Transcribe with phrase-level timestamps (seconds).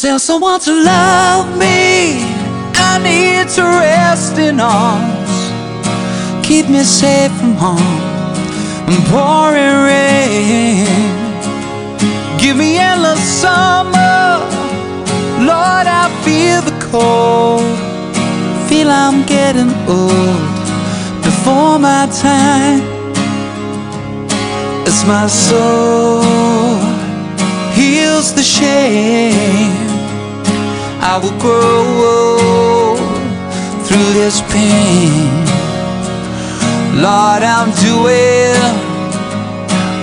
[0.00, 2.24] Tell someone to love me.
[2.74, 5.32] I need to rest in arms.
[6.42, 8.00] Keep me safe from harm
[8.88, 10.86] and pouring rain.
[12.38, 14.40] Give me endless summer.
[15.44, 17.60] Lord, I feel the cold.
[18.70, 20.40] Feel I'm getting old
[21.22, 22.80] before my time.
[24.86, 26.24] As my soul
[27.74, 29.89] heals the shame.
[31.02, 32.94] I will grow
[33.84, 35.46] through this pain.
[37.00, 38.60] Lord, I'm doing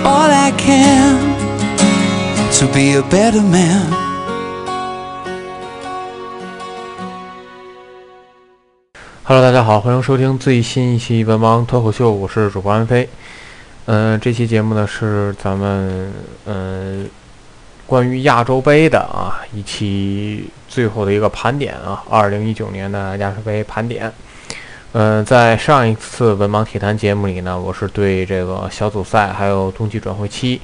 [0.04, 1.36] all I can
[2.58, 3.86] to be a better man.
[9.22, 13.08] Hello，大家好，欢迎收听最新一期《文盲脱口秀》，我是主播安飞。
[13.86, 16.12] 嗯、这期节目呢是咱们
[16.46, 17.08] 嗯、
[17.88, 24.12] 关于亚洲杯的啊一期最后的一个盘点啊，二零一九年的亚洲杯盘点。
[24.92, 30.60] 嗯、在上一次文盲体坛节目里呢，我是对这个小组赛还有冬季转会期，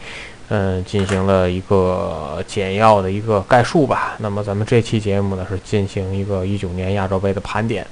[0.49, 4.17] 嗯、进行了一个简要的一个概述吧。
[4.19, 7.87] 那么咱们这期节目呢是进行一个一九年亚洲杯的盘点。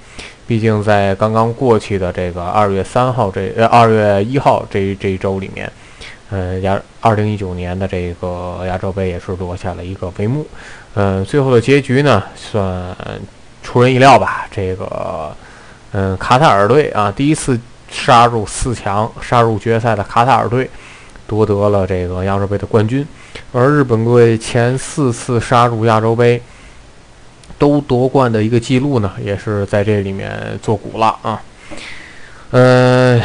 [0.46, 5.70] 毕竟在刚刚过去的这个二月三号这呃二月一号这这一周里面，
[6.32, 10.44] 呃亚二零一九年的这个亚洲杯也是落下了一个帷幕。
[10.94, 12.96] 嗯、最后的结局呢，算
[13.62, 14.48] 出人意料吧。
[14.50, 15.30] 这个
[15.92, 17.60] 嗯、卡塔尔队啊，第一次
[17.90, 20.68] 杀入四强、杀入决赛的卡塔尔队
[21.28, 23.06] 夺得了这个亚洲杯的冠军，
[23.52, 26.42] 而日本队前四次杀入亚洲杯。
[27.58, 31.40] 都夺冠的一个记录呢，也是在这里面做古了啊。
[32.50, 33.22] 嗯、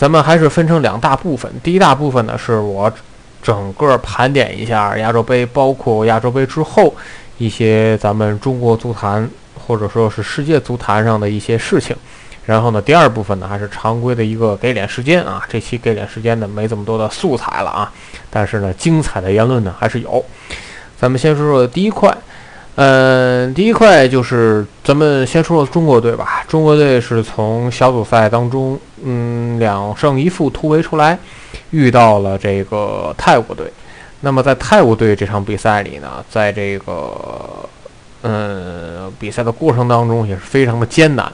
[0.00, 1.52] 咱们还是分成两大部分。
[1.62, 2.90] 第一大部分呢，是我
[3.42, 6.94] 整个盘点一下亚洲杯，包括亚洲杯之后
[7.36, 11.94] 一些咱们中国足坛或者说是世界足坛上的一些事情。
[12.46, 15.42] 然后呢，第二部分呢，还是常规的一个给脸时间啊。
[15.50, 17.92] 这期给脸时间呢，没这么多的素材了啊，
[18.30, 20.24] 但是呢，精彩的言论呢还是有。
[20.98, 22.10] 咱们先说说第一块。
[22.82, 26.42] 嗯，第一块就是咱们先说说中国队吧。
[26.48, 31.18] 中国队是从小组赛当中，嗯，两胜一负突围出来，
[31.72, 33.70] 遇到了这个泰国队。
[34.20, 37.68] 那么在泰国队这场比赛里呢，在这个
[38.22, 41.30] 嗯比赛的过程当中也是非常的艰难。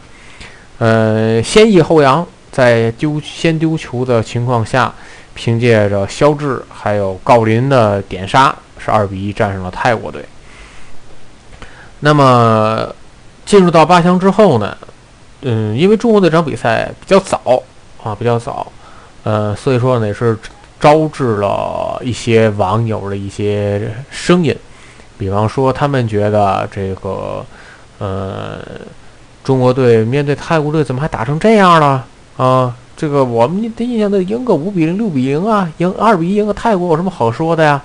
[0.78, 4.92] 呃，先抑后扬，在丢先丢球的情况下，
[5.32, 8.52] 凭借着肖智还有郜林的点杀，
[8.84, 10.24] 是二比一战胜了泰国队。
[12.06, 12.86] 那么
[13.44, 14.76] 进入到八强之后呢，
[15.42, 17.60] 嗯，因为中国队这场比赛比较早
[18.00, 18.70] 啊，比较早，
[19.24, 20.38] 呃，所以说呢也是
[20.78, 24.56] 招致了一些网友的一些声音，
[25.18, 27.44] 比方说他们觉得这个，
[27.98, 28.60] 呃，
[29.42, 32.06] 中国队面对泰国队怎么还打成这样了
[32.36, 32.72] 啊？
[32.96, 37.82] 这个我们的印象都赢个五比零、六比零啊，赢二比一赢个泰国有什么好说的呀？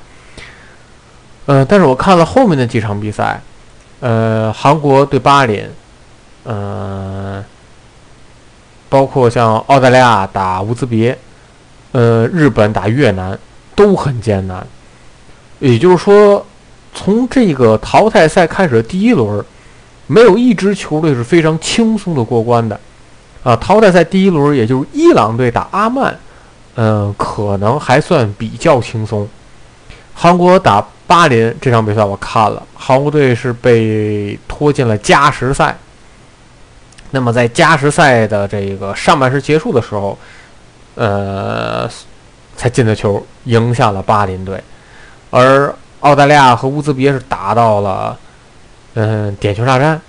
[1.48, 3.42] 呃，但是我看了后面的几场比赛。
[4.02, 5.64] 呃，韩国对巴林，
[6.44, 7.42] 呃，
[8.90, 11.18] 包括像澳大利亚打乌兹别，
[11.94, 13.38] 呃，日本打越南
[13.76, 14.66] 都很艰难。
[15.60, 16.44] 也就是说，
[16.94, 19.46] 从这个淘汰赛开始的第一轮，
[20.08, 22.80] 没有一支球队是非常轻松的过关的。
[23.44, 26.18] 啊，淘汰赛第一轮，也就是伊朗队打阿曼，
[26.76, 29.28] 嗯、可能还算比较轻松。
[30.22, 35.76] 韩国打巴林这场比赛我看了，韩国队是被拖进了加时赛。
[37.10, 40.16] 那么在加时赛的这个上半时结束的时候，
[40.94, 41.90] 呃，
[42.56, 44.64] 才进的球，赢下了巴林队，
[45.32, 48.16] 而澳大利亚和乌兹别是打到了
[48.94, 50.00] 嗯点球大战，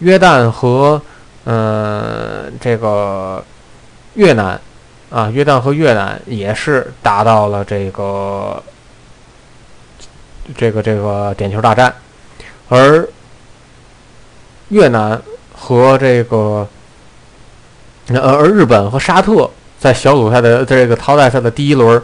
[0.00, 1.00] 约旦和
[1.44, 3.44] 嗯这个
[4.14, 4.60] 越南
[5.08, 8.60] 啊，约旦和越南也是打到了这个
[10.54, 11.92] 这个这个点球大战，
[12.68, 13.08] 而
[14.68, 15.20] 越南
[15.54, 16.68] 和这个
[18.08, 22.00] 呃而日本和沙特在小组赛的这个淘汰赛的第一轮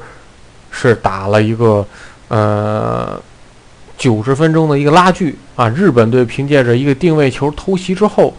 [0.71, 1.87] 是打了一个
[2.29, 3.21] 呃
[3.97, 8.35] 九十分钟的一个拉锯啊，日本队凭借着一个定位球偷袭之后。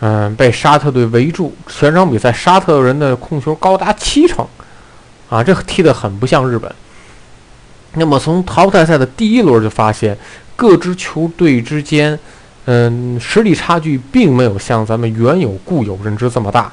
[0.00, 1.54] 嗯，被沙特队围住。
[1.66, 4.46] 全场比赛，沙特人的控球高达七成，
[5.30, 6.70] 啊，这踢得很不像日本。
[7.94, 10.16] 那么从淘汰赛的第一轮就发现，
[10.56, 12.18] 各支球队之间，
[12.66, 16.72] 嗯，实力差距并没有像咱们原有固有认知这么大。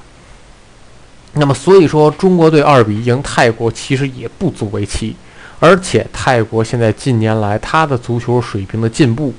[1.34, 5.16] 那么所以说，中国队二比一赢泰国其实也不足为奇，
[5.60, 9.34] 而且泰国现在近年来他的足球水平的进步。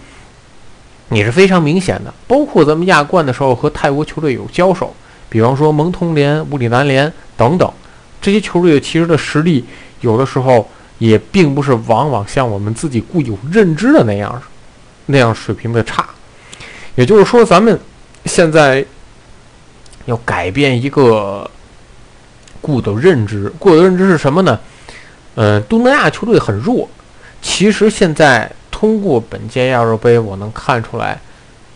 [1.10, 4.94] 也是非常明显的，包括咱们亚冠的时候和泰国球队有交手，
[5.28, 7.70] 比方说蒙通联、武里南联等等，
[8.18, 9.62] 这些球队其实的实力
[10.00, 10.66] 有的时候
[10.98, 14.42] 也并不是往往像我们自己固有认知的那样，
[15.06, 16.08] 那样水平的差。
[16.94, 17.78] 也就是说，咱们
[18.26, 18.84] 现在
[20.06, 21.50] 要改变一个
[22.60, 24.58] 固有认知，固有认知是什么呢？
[25.34, 26.88] 嗯，东南亚球队很弱，
[27.40, 28.50] 其实现在。
[28.82, 31.16] 通过本届亚洲杯，我能看出来，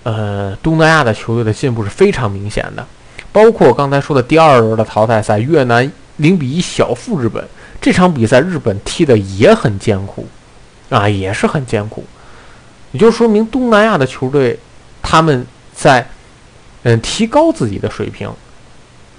[0.03, 2.85] 呃，东南亚的球队的进步是非常明显的。
[3.31, 7.47] 包括刚才说的第二轮的淘汰赛，越南零比一小负日本，
[7.81, 10.27] 这场比赛日本踢的也很艰苦，
[10.91, 12.05] 啊，也是很艰苦。
[12.93, 14.59] 也就说明东南亚的球队，
[15.03, 16.07] 他们在
[16.83, 18.31] 嗯提高自己的水平，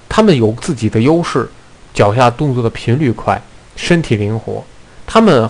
[0.10, 1.50] 他们有自己的优势，
[1.94, 3.42] 脚下动作的频率快，
[3.76, 4.64] 身体灵活，
[5.06, 5.50] 他们。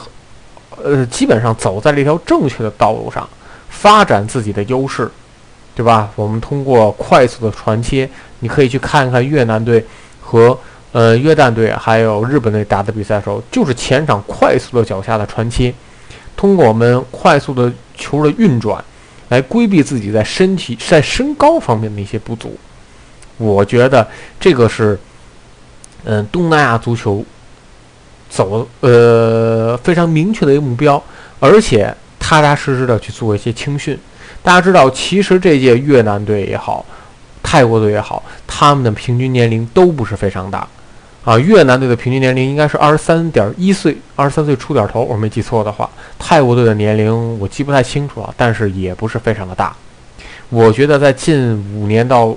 [0.84, 3.28] 呃，基本上走在了一条正确的道路上，
[3.68, 5.10] 发展自己的优势，
[5.74, 6.12] 对吧？
[6.16, 8.08] 我们通过快速的传切，
[8.42, 9.84] 你可以去看看越南队
[10.22, 10.56] 和
[10.92, 15.74] 呃约旦队还有日本队打的比赛的时候，就是前场快速的脚下的传切，
[16.36, 18.84] 通过我们快速的球的运转，
[19.30, 22.58] 来规避自己在身体在身高方面的一些不足。
[23.38, 24.08] 我觉得
[24.40, 25.00] 这个是，
[26.04, 27.26] 嗯，东南亚足球。
[28.30, 31.02] 走呃非常明确的一个目标，
[31.40, 33.98] 而且踏踏实实的去做一些青训。
[34.44, 36.86] 大家知道，其实这届越南队也好，
[37.42, 40.68] 泰国队也好，他们的平均年龄都不是非常大
[41.28, 41.38] 啊。
[41.38, 45.90] 越南队的平均年龄应该是二十三点一岁，二十三岁出点头，我没记错的话。
[46.18, 49.76] 泰国队的年龄我记不太清楚了，但是也不是非常的大。
[50.48, 52.34] 我觉得在近五年到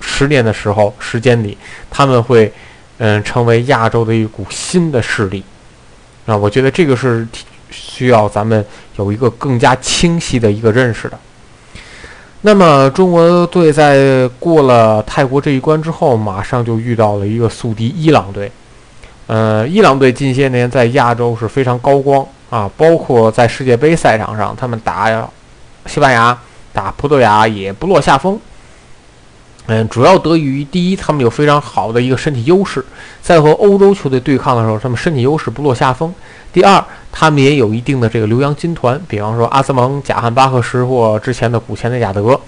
[0.00, 1.58] 十年的时候时间里，
[1.90, 2.52] 他们会。
[3.00, 5.40] 嗯，成为亚洲的一股新的势力，
[6.26, 7.24] 啊，我觉得这个是
[7.70, 11.16] 需要咱们有一个更加清晰的一个认识的。
[12.42, 18.50] 那么，中国队在过了泰国这一关之后，马上就遇到了一个宿敌伊朗队。
[19.26, 25.28] 呃，伊朗队近些年在亚洲是非常高光啊，包括在世界杯赛场上，他们打
[25.86, 26.38] 西班牙、
[26.72, 28.38] 打葡萄牙也不落下风。
[29.70, 32.82] 嗯，主要得益于第一，他们有非常好的一个身体优势，
[33.20, 36.12] 在和欧洲球队对抗的时候，他们身体优势不落下风。
[36.50, 42.40] 第二，他们也有一定的这个留洋军团，比方说阿斯蒙、贾汉巴赫什或之前的古前的亚德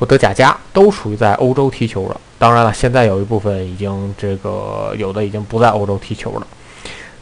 [0.00, 2.20] 或德贾加，都属于在欧洲踢球了。
[2.40, 6.46] 当然了，现在有一部分已经这个有的已经不在欧洲踢球了。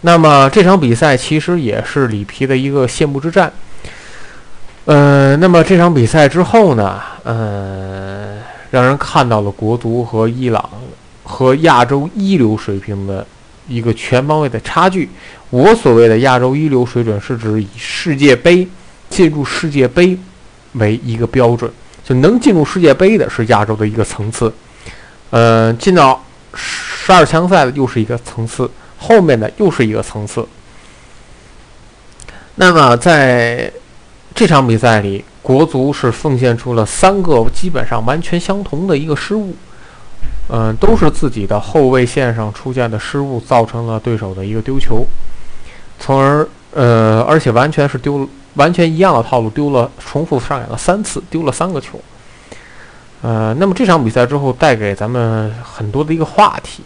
[0.00, 3.52] 那么这场比赛其实也是里皮的一个谢幕之战。
[4.86, 8.38] 呃，那么这场比赛之后呢，呃。
[8.70, 10.70] 让人看到了国足和伊朗
[11.24, 13.26] 和亚洲一流水平的
[13.66, 15.08] 一个全方位的差距。
[15.50, 18.66] 我所谓的亚洲一流水准，是指以世界杯
[19.08, 20.16] 进入世界杯
[20.74, 21.70] 为一个标准，
[22.04, 24.52] 就能进入世界杯的是亚洲的一个层次。
[25.30, 26.24] 呃，进到
[26.54, 30.46] 十二强赛的又是一个层次，后面的又是一个层次。
[32.54, 33.72] 那么在
[34.34, 35.24] 这场比赛里。
[35.42, 39.54] 国足是奉献出了三个基本上完全相同的一个失误，
[40.50, 45.04] 嗯，都是自己的后卫线上出现的失误，造成了对手的一个丢球，
[45.98, 51.98] 从而呃，而且完全是丢完全一样的套路，丢了重复上演了三次，丢了三个球。
[53.22, 56.82] 呃，那么这场比赛之后带给咱们很多的一个话题，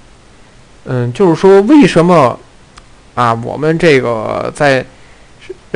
[0.84, 2.38] 嗯，就是说为什么
[3.16, 4.86] 啊，我们这个在。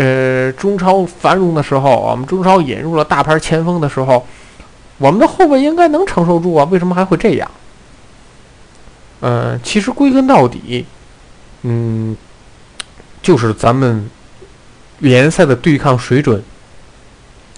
[0.00, 4.24] 呃，中超繁荣的时候，我们中超引入了大牌前锋的时候，
[4.96, 7.50] 我们的后卫应该能承受住啊，为什么还会这样？
[9.18, 10.86] 呃，其实归根到底，
[11.62, 12.16] 嗯，
[13.20, 14.08] 就是咱们
[15.00, 16.40] 联赛的对抗水准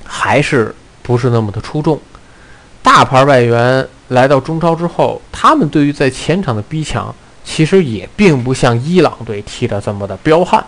[0.07, 2.01] 还是不是那么的出众。
[2.83, 10.65] 大牌外援来到中超之后，他们对于在前场的逼抢，其实也并不像伊朗队踢的这么的彪悍。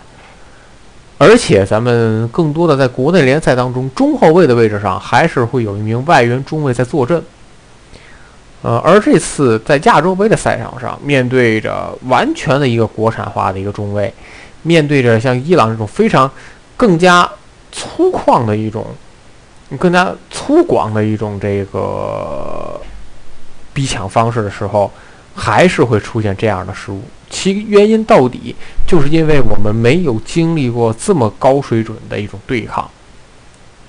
[1.18, 7.22] 而且咱们更多的在国内联赛当中，中后卫的位置上还是会有一名外援中卫在坐镇。
[8.62, 14.12] 呃，而这次在亚洲杯的赛场上，面对着完全的一个国产化的一个中卫，
[14.62, 16.30] 面对着像伊朗这种非常
[16.76, 17.28] 更加
[17.72, 18.86] 粗犷的一种、
[19.78, 22.80] 更加粗犷的一种这个
[23.72, 24.90] 逼抢方式的时候，
[25.34, 27.02] 还是会出现这样的失误。
[27.30, 28.54] 其原因到底
[28.86, 32.86] 就是因为我们没有经历过这么高水准的一种对抗，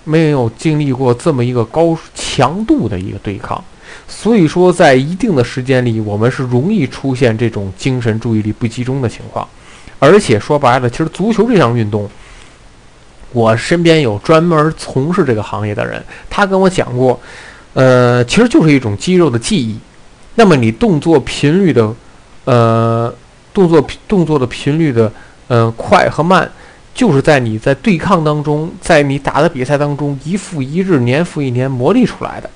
[0.06, 3.62] 没有经历过这么一个高强度的一个对抗，
[4.08, 9.46] 所以说在一定的时间里，我们是容易出现这种精神注意力不集中的情况。
[10.00, 12.10] 而且说白了，其实足球这项运动，
[13.34, 17.20] 我身边有专门从事这个行业的人，他跟我讲过，
[17.74, 19.78] 呃，其实就是一种肌肉的记忆。
[20.36, 21.94] 那么你动作频率的，
[22.46, 23.14] 呃。
[23.54, 25.12] 动作动作的频率的，
[25.48, 26.52] 呃，快和慢，
[26.92, 32.50] 就是在你在对抗当中，在你打的比赛当中，一复一日，年复一年磨砺出来的。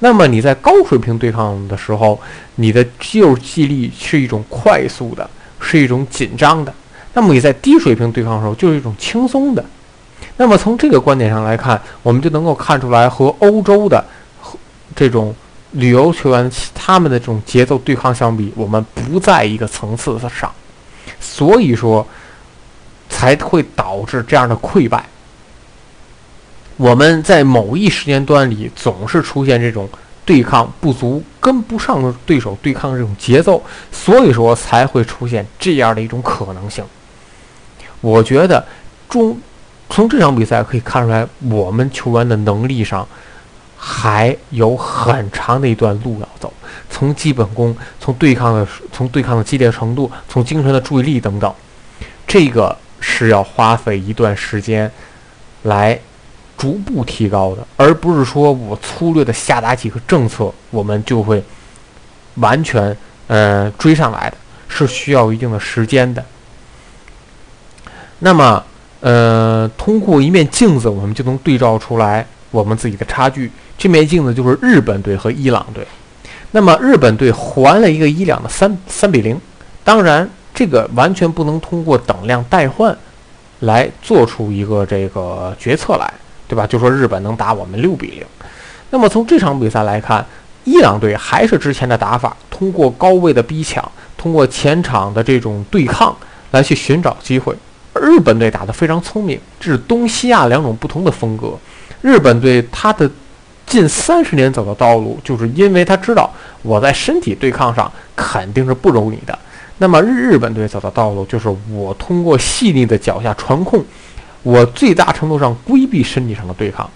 [0.00, 2.20] 那么你在高水平对抗的时候，
[2.56, 6.74] 你的肌肉记忆力是一种快速的，是一种紧张的。
[7.14, 9.64] 那么你在低水平对抗的时候，就是一种轻松的。
[10.36, 14.04] 那么从这个观点上来看，我们就能够看出来，和欧洲的
[14.96, 15.32] 这种。
[15.72, 20.52] 旅游球员他们的这种节奏对抗相比，我们不在一个层次上，
[21.20, 22.04] 所以说
[23.08, 25.04] 才会导致这样的溃败。
[26.76, 29.88] 我们在某一时间段里总是出现这种
[30.24, 33.62] 对抗不足、跟不上对手对抗这种节奏，
[33.92, 36.84] 所以说才会出现这样的一种可能性。
[38.00, 38.66] 我觉得
[39.08, 39.38] 中
[39.88, 43.06] 从这场比赛可以看出来，我们球员的能力上。
[43.82, 46.52] 还有很长的一段路要走，
[46.90, 51.52] 从基本功，从对抗的，从对抗的激烈程度，从精神的注意力等等，
[52.26, 54.90] 这个是要花费一段时间
[55.62, 55.98] 来
[56.58, 61.42] 逐步提高的，而不是说我粗略的下达几个政策，我们就会
[62.34, 62.94] 完全
[63.28, 64.36] 呃追上来的，
[64.68, 66.22] 是需要一定的时间的。
[68.18, 68.62] 那么，
[69.00, 73.50] 呃，通过一面镜子，我们就能对照出来我们自己的差距。
[73.80, 75.82] 这面镜子就是日本队和伊朗队，
[76.50, 79.40] 那么日本队还了一个伊朗的三三比零，
[79.82, 82.94] 当然这个完全不能通过等量代换
[83.60, 86.12] 来做出一个这个决策来，
[86.46, 86.66] 对吧？
[86.66, 88.22] 就说日本能打我们六比零，
[88.90, 90.22] 那么从这场比赛来看，
[90.64, 96.14] 伊朗队还是之前的打法，通过高位的逼抢，通过前场的这种对抗
[96.50, 97.56] 来去寻找机会。
[97.94, 101.58] 日本队打得非常聪明，这是东西亚两种不同的风格。
[102.02, 103.10] 日本队他的。
[103.70, 106.28] 近三十年走的道路，就是因为他知道
[106.62, 109.38] 我在身体对抗上肯定是不如你的。
[109.78, 113.82] 那么日日本队走的道路，就是我通过细腻的脚下传控，
[114.42, 116.90] 我最大程度上规避身体上的对抗。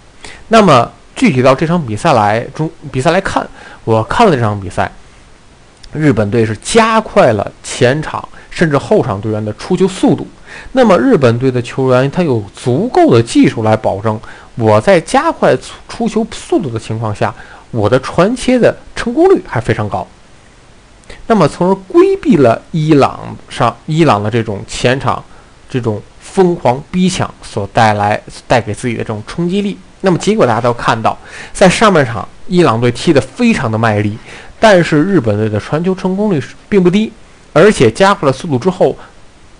[0.49, 3.47] 那么具体到这场比赛来中比赛来看，
[3.85, 4.91] 我看了这场比赛，
[5.93, 10.27] 日本队是加快了前场甚至后场队员的出球速度。
[10.73, 14.19] 那么日本队的球员他有足够的技术来保证。
[14.55, 15.55] 我在加快
[15.89, 17.33] 出球速度的情况下，
[17.71, 20.07] 我的传切的成功率还非常高。
[21.27, 25.23] 那么，从而规避了伊朗上伊朗的这种前场
[25.69, 29.77] 这种疯狂逼抢所带来带给自己的这种冲击力。
[30.01, 31.17] 那么，结果大家都看到，
[31.51, 34.17] 在上半场伊朗队踢得非常的卖力，
[34.59, 37.11] 但是日本队的传球成功率并不低，
[37.53, 38.95] 而且加快了速度之后，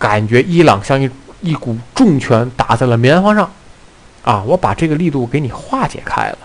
[0.05, 1.09] 感觉伊朗像一
[1.41, 3.49] 一股重拳打在了棉花上。
[4.23, 6.37] 啊，我把这个力度给你化解开了。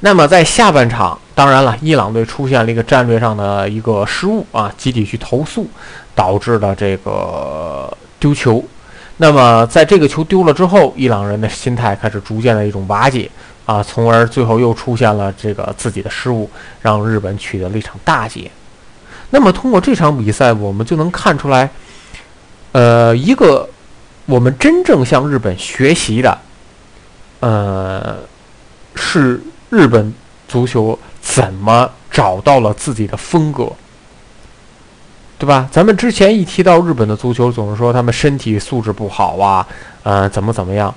[0.00, 5.68] 那么在下半场，当然了，伊朗队出现了一个战略上的一个失误啊，集体去投诉，
[6.14, 8.64] 导致了这个丢球。
[9.18, 13.30] 那么在这个球丢了之后，伊朗人的心态开始逐渐的一种瓦解
[13.66, 16.48] 啊，从而最后又出现了这个自己的失误，
[16.80, 18.50] 让日本取得了一场大捷。
[19.30, 21.70] 那么通过这场比赛，我们就能看出来，
[22.72, 23.68] 呃，一个。
[24.26, 26.38] 我们真正向日本学习的，
[27.40, 28.18] 呃，
[28.94, 30.14] 是日本
[30.46, 33.72] 足球怎么找到了自己的风格。
[35.36, 35.68] 对吧？
[35.72, 39.66] 咱们之前一提到日本的足球，总是说他们身体素质不好啊，
[40.04, 40.94] 呃，怎么怎么样。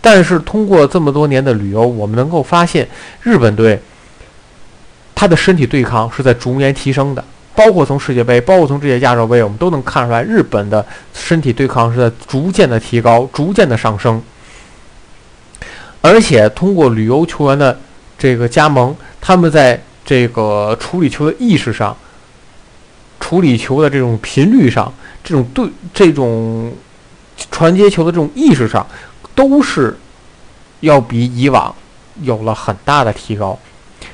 [0.00, 2.88] 但是通过这么多年的旅游，我们能够发现，
[3.20, 3.80] 日本队
[5.14, 7.22] 他的身体对抗是在逐年提升的。
[7.54, 14.22] 包括从世界杯，包括从这些亚洲杯，我们都能看出来，日本的身体对抗是在逐渐的提高，逐渐的上升。
[16.00, 17.78] 而且通过旅游球员的
[18.18, 21.96] 这个加盟，他们在这个处理球的意识上、
[23.20, 24.92] 处理球的这种频率上、
[25.22, 26.72] 这种对这种
[27.50, 28.84] 传接球的这种意识上，
[29.34, 29.96] 都是
[30.80, 31.72] 要比以往
[32.22, 33.56] 有了很大的提高。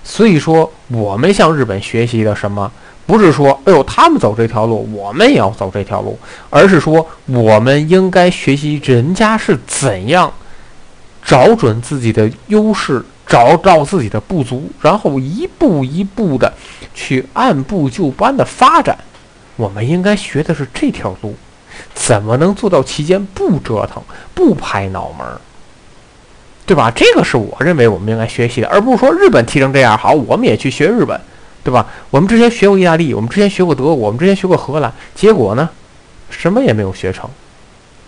[0.02, 2.70] 所以说，我们向日本学习的什么？
[3.08, 6.18] 不是说，哎呦，他们走这条路，我们也要走这条路，
[6.50, 10.30] 而是说，我们应该学习人家是怎样
[11.24, 16.52] 找准自己的优势，找到自己的不足，然后一步一步的
[16.92, 18.98] 去按部就班的发展。
[19.56, 21.34] 我们应该学的是这条路，
[21.94, 24.02] 怎么能做到期间不折腾、
[24.34, 25.40] 不拍脑门儿，
[26.66, 26.92] 对吧？
[26.94, 31.18] 这个是我认为我们应该学习的，而不是说日本踢成这样好，我们也去学日本。
[31.68, 31.86] 对吧？
[32.08, 35.68] 我们之前学过意大利，我们之前学过德国，我们之前学过荷兰，结果呢，
[36.30, 37.28] 什么也没有学成，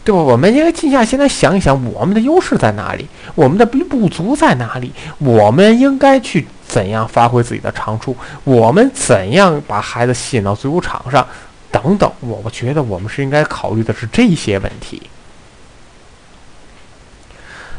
[0.02, 0.18] 对吧？
[0.18, 11.26] 我们应该静下心来想一想，我们的优势在哪里，我们的不足在哪里，我们应该去怎样发挥自己的长处，我们怎样把孩子吸引到足球场上，
[11.70, 12.10] 等等。
[12.20, 15.02] 我我觉得我们是应该考虑的是这些问题。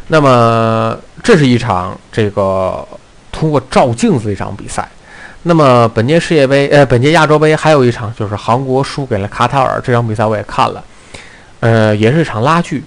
[0.10, 2.88] 那么，这是一场这个
[3.32, 4.88] 通过照镜子的一场比赛。
[5.44, 9.82] 那么本届世界杯，呃，本届亚洲杯还有一场，就是韩国输给了卡塔尔。
[9.84, 10.84] 这场比赛我也看了，
[11.62, 12.84] 呃，也是一场拉锯。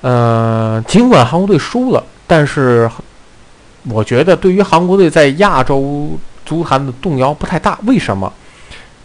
[0.00, 2.88] 呃，尽管韩国队输了，但是
[3.88, 7.76] 我觉得对于韩国队在亚洲足坛的动摇不太大。
[7.84, 8.32] 为什么？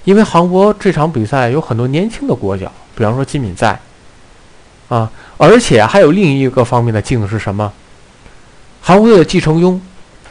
[0.03, 3.79] 因为韩国这场比赛有很多年轻的国脚，比方说金敏在，
[4.87, 7.73] 啊，而且还有另一个方面的镜子是什么？
[8.81, 9.79] 韩国队的季承庸，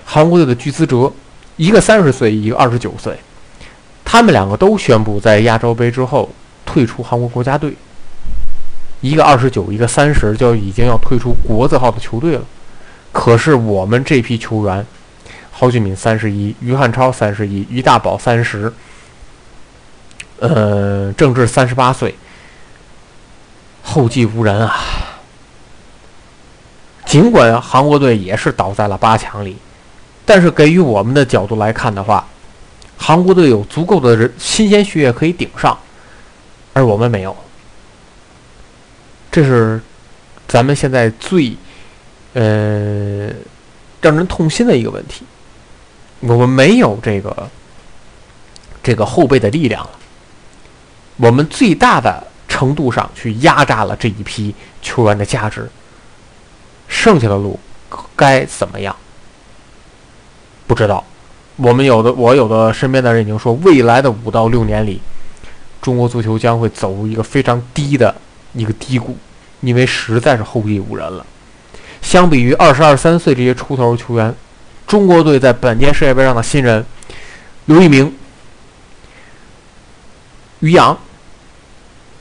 [0.05, 1.13] 韩国队的具资哲。
[1.57, 3.19] 一个三十岁，一个二十九岁，
[4.05, 6.31] 他们两个都宣布在亚洲杯之后
[6.65, 7.75] 退出韩国国家队。
[9.01, 12.43] 一个二十九，一个三十，就已经要退出国字号的球队了。
[13.13, 14.87] 可是我们这批球员，
[15.53, 18.73] 郝俊敏三十一，于汉超三十一，于大宝三十，
[20.41, 22.15] 呃，郑智三十八岁，
[23.83, 24.77] 后继无人啊。
[27.05, 29.57] 尽管韩国队也是倒在了八强里。
[30.27, 32.27] 但是，给予我们的角度来看的话，
[32.99, 35.79] 韩国队有足够的人新鲜血液可以顶上，
[36.73, 37.35] 而我们没有。
[39.31, 39.81] 这是
[40.49, 41.57] 咱们现在最
[42.35, 43.29] 呃
[44.01, 45.25] 让人痛心的一个问题。
[46.21, 47.49] 我们没有这个
[48.83, 49.91] 这个后备的力量了。
[51.19, 55.71] 我们最大的程度上去压榨了这一批球员的价值，
[56.89, 57.61] 剩下的路
[58.17, 58.97] 该怎么样？
[60.67, 61.05] 不知道，
[61.57, 65.01] 我们有的我有的身边的人已经说，未来的五到六年里，
[65.81, 68.15] 中国足球将会走入一个非常低的
[68.53, 69.17] 一个低谷，
[69.61, 71.25] 因为实在是后继无人了。
[72.03, 74.35] 相比于二十二三岁这些出头球员，
[74.87, 76.85] 中国队在本届世界杯上的新人
[77.67, 78.13] 刘一鸣、
[80.61, 80.99] 于洋，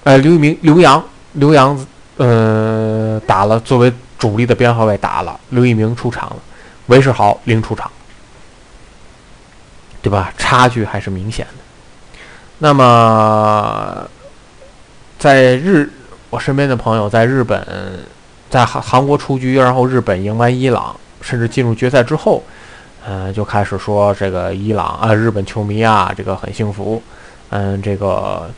[0.04, 1.04] 呃，刘一鸣、刘洋、
[1.34, 1.86] 刘洋，
[2.18, 6.38] 呃，打了作为主力的边后卫打了，刘一鸣出场了，
[6.88, 7.92] 韦世豪零出场。
[10.06, 10.32] 对吧？
[10.38, 11.54] 差距还是明显的。
[12.60, 14.08] 那么，
[15.18, 15.90] 在日，
[16.30, 17.66] 我身边的朋友在日本，
[18.48, 22.44] 在韩韩国出局，然后日本赢完伊朗，甚至进入决赛之后，
[23.04, 27.02] 嗯，就开始说这个伊朗啊，日本球迷啊，这个很幸福。
[27.50, 28.52] 嗯，这个，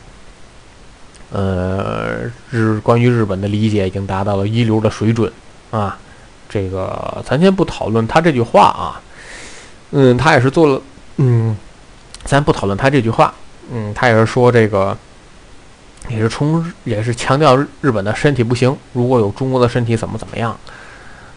[1.32, 5.32] 呃，日关于日本的理解已经达到了一流的水准
[5.70, 5.96] 啊。
[6.46, 9.00] 这个咱先不讨论他这句话啊。
[9.92, 10.78] 嗯，他也是做了。
[11.18, 11.56] 嗯，
[12.24, 13.32] 咱不讨论他这句话。
[13.70, 14.96] 嗯，他也是说这个，
[16.08, 20.56] 也是从也是强调日本的身体不行，如果有中国的身体怎么怎么样。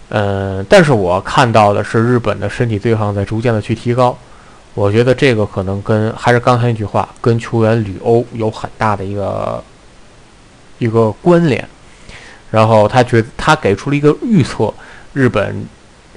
[0.10, 4.18] 嗯，但是我看到的是日本的身体对抗在逐渐的去提高。
[4.74, 9.62] 我觉得这个可能跟还是刚才那句话，跟球员旅欧有很大的一个
[10.80, 11.68] 一个关联。
[12.50, 14.74] 然后他觉他给出了一个预测，
[15.14, 15.66] 日本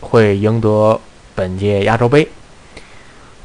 [0.01, 1.01] 会赢得
[1.35, 2.29] 本届亚洲杯。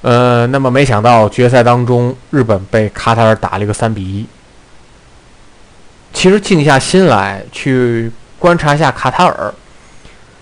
[0.02, 4.26] 呃，那么没想到决赛当中，日本被卡塔尔打了一个三比一。
[6.14, 9.54] 其实静下心来去观察一下卡塔尔，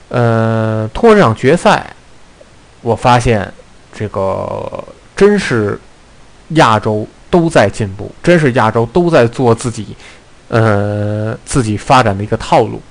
[0.10, 1.94] 呃，通过这场决赛，
[2.82, 3.52] 我发现
[3.92, 4.84] 这个
[5.16, 5.80] 真是
[6.50, 9.96] 亚洲都在进步，真是亚洲都在做自己，
[10.50, 12.82] 呃，自己发展的一个套路。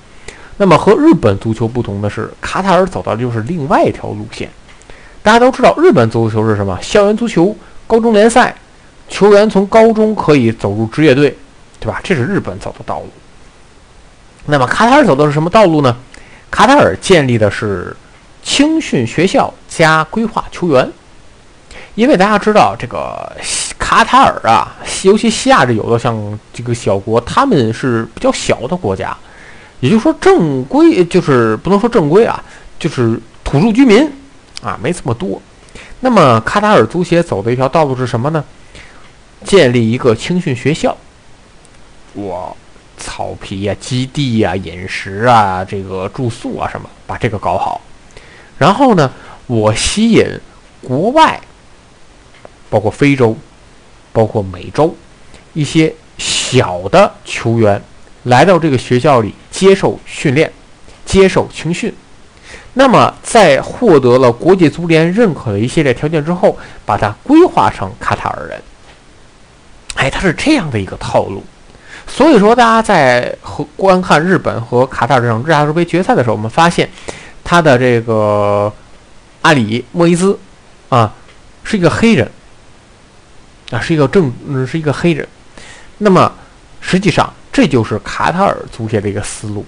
[0.57, 4.49] 那么和日本足球不同的是，卡塔尔走的就是另外一条路线。
[5.27, 6.79] 大家都知道，日本足球是什么？
[6.81, 7.53] 校园足球、
[7.85, 8.55] 高中联赛，
[9.09, 11.37] 球员从高中可以走入职业队，
[11.81, 11.99] 对吧？
[12.01, 13.09] 这是日本走的道路。
[14.45, 15.97] 那么卡塔尔走的是什么道路呢？
[16.49, 17.93] 卡塔尔建立的是
[18.41, 20.89] 青训学校加规划球员。
[21.95, 23.29] 因为大家知道，这个
[23.77, 29.13] 卡塔尔啊，尤其西亚这有的像这个小国，他们是比较小的国家，
[29.81, 32.41] 也就是说正规就是不能说正规啊，
[32.79, 34.09] 就是土著居民
[34.61, 35.41] 啊没这么多。
[35.99, 38.43] 那么卡塔尔足协走的一条道路是什么呢？
[39.43, 40.95] 建立一个青训学校。
[42.13, 42.55] 我
[42.97, 47.81] 草皮呀、基地呀、饮食啊、这个住宿啊什么，把这个搞好。
[48.57, 49.11] 然后呢，
[49.45, 50.25] 我吸引
[50.81, 51.39] 国外。
[52.69, 53.33] 包括非洲，
[54.11, 54.93] 包括美洲，
[55.53, 57.81] 一些小的球员
[58.23, 60.51] 来到这个学校里接受训练，
[61.05, 61.95] 接受青训。
[62.79, 68.61] 那么，在获得了国际足联认可的一系列条件之后，把它规划成卡塔尔人。
[69.95, 71.43] 哎，它是这样的一个套路。
[72.05, 76.87] 所以说，大家在和观看日本和卡塔尔这场亚洲杯决赛的时候，我们发现
[77.43, 78.71] 他的这个
[79.41, 80.37] 阿里莫伊兹
[80.89, 81.11] 啊，
[81.63, 82.29] 是一个黑人。
[83.71, 84.31] 啊，是一个正，
[84.67, 85.27] 是一个黑人。
[85.97, 86.31] 那么，
[86.79, 89.65] 实际上这就是卡塔尔足协的一个思路，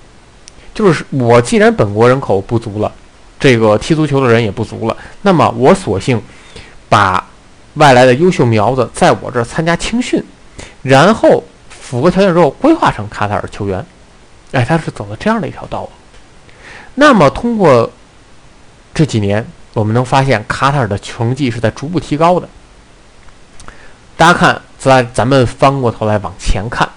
[0.76, 2.89] 就是我既然本国人口不足了，
[3.39, 6.21] 这个踢足球的人也不足了，那么我索性
[6.89, 7.25] 把
[7.75, 10.21] 外来的优秀苗子在我这儿参加青训，
[10.82, 13.86] 然后符合条件之后规划成卡塔尔球员。
[14.52, 15.89] 哎，他是走了这样的一条道路。
[16.95, 17.89] 那么，通过
[18.93, 22.49] 这几年，我们能发现卡塔尔的成绩是在逐步提高的。
[24.17, 26.89] 大家看，在咱们翻过头来往前看，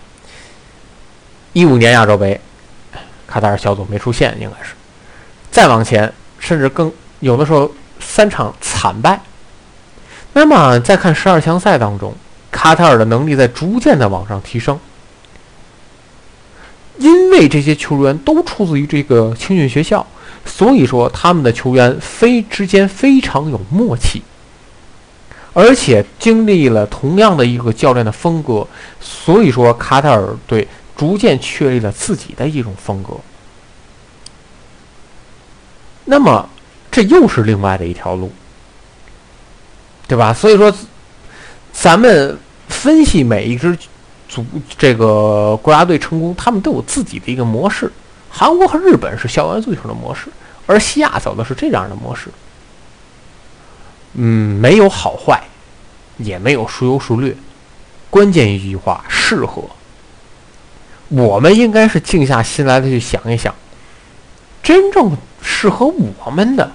[1.53, 2.41] 一五年亚洲杯，
[3.29, 4.73] 卡塔尔小组没出现，应该是。
[5.51, 6.11] 再往前，
[6.43, 9.19] 甚至更有的时候三场惨败。
[10.35, 12.13] 那么再看十二强赛当中，
[12.51, 14.79] 卡塔尔的能力在逐渐的往上提升，
[16.99, 20.05] 因为这些球员都出自于这个青训学校，
[20.45, 24.23] 所以说他们的球员非之间非常有默契。
[25.55, 28.67] 而且经历了同样的一个教练的风格，
[29.01, 33.15] 所以说卡塔尔队逐渐确立了自己的一种风格。
[36.05, 36.49] 那么
[36.91, 38.31] 这又是另外的一条路，
[40.09, 40.33] 对吧？
[40.33, 40.73] 所以说，
[41.73, 42.39] 咱们
[42.69, 43.77] 分析每一支
[44.29, 44.45] 组
[44.77, 47.91] 这个国家队成功，他们都有自己的一个模式。
[48.31, 50.29] 韩国和日本是校园足球的模式，
[50.67, 52.29] 而西亚走的是这样的模式。
[54.15, 55.43] 嗯，没有好坏，
[56.19, 57.35] 也没有孰优孰劣，
[58.11, 59.63] 关键一句话，适合。
[61.09, 63.55] 我们应该是静下心来的去想一想，
[64.63, 66.73] 真正适合我们的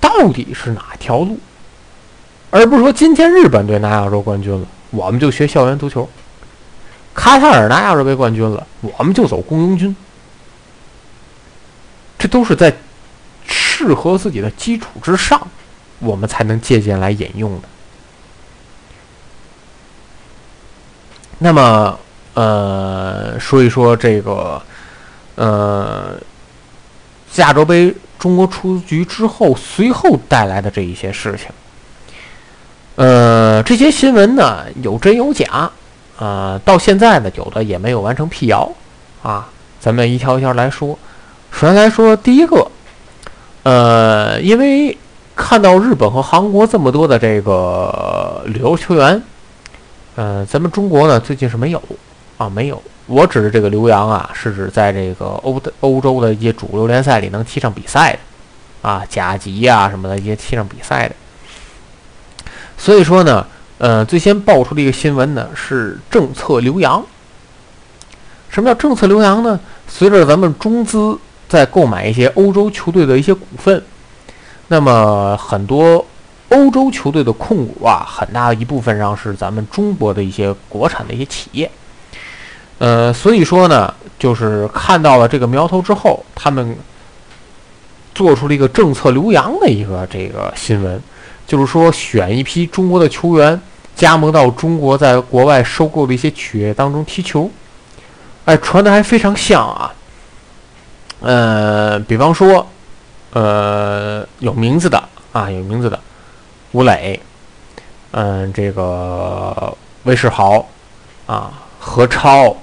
[0.00, 1.38] 到底是哪条路，
[2.50, 6.08] 而不是说今天日本队拿亚洲冠军了，我们就学校园足球；
[7.14, 9.94] 卡塔尔拿亚洲杯冠军了，我们就走雇佣军。
[12.18, 12.74] 这都是在
[13.46, 15.46] 适合自己的基础之上。
[16.02, 17.68] 我们才能借鉴来引用的。
[21.36, 21.98] 那么，
[22.32, 24.62] 呃，说一说这个，
[25.34, 26.18] 呃，
[27.36, 31.46] 亚洲杯中国出局之后，随后带来的这一些事情。
[32.96, 35.70] 呃，这些新闻呢，有真有假，
[36.18, 38.70] 啊，到现在呢，有的也没有完成辟谣，
[39.22, 39.48] 啊，
[39.80, 40.98] 咱们一条一条来说。
[41.50, 42.70] 首先来说第一个，
[43.62, 44.96] 呃，因为。
[45.36, 49.22] 看到日本和韩国这么多的这个旅游球员，
[50.16, 51.82] 嗯，咱们中国呢最近是没有
[52.36, 52.82] 啊，没有。
[53.10, 61.14] 我指的这个留洋啊，是指在这个欧的欧洲的一些主流联赛里能踢上比赛的啊，甲级呀什么的一些踢上比赛的。
[62.78, 63.44] 所以说呢，
[63.78, 67.04] 呃，最先爆出的一个新闻呢是政策留洋。
[68.48, 69.58] 什么叫政策留洋呢？
[69.88, 71.18] 随着咱们中资
[71.48, 73.82] 在购买一些欧洲球队的一些股份。
[74.68, 76.06] 那么很多
[76.50, 81.68] 欧洲球队的控股啊，很大一部分上是咱们中国的一些国产的一些企业，
[82.80, 86.76] 呃，所以说呢，就是看到了这个苗头之后，他们
[88.12, 91.00] 做出了一个政策留洋的一个这个新闻，
[91.46, 93.60] 就是说选一批中国的球员
[93.94, 97.48] 加盟到中国在国外收购的一些企业当中踢球，
[98.46, 99.94] 哎，传的还非常像啊，
[101.20, 102.66] 呃，比方说。
[103.32, 105.96] 呃，有名字的啊，有名字的，
[106.72, 107.20] 吴磊，
[108.10, 110.66] 嗯，这个魏世豪
[111.26, 112.56] 啊，何超，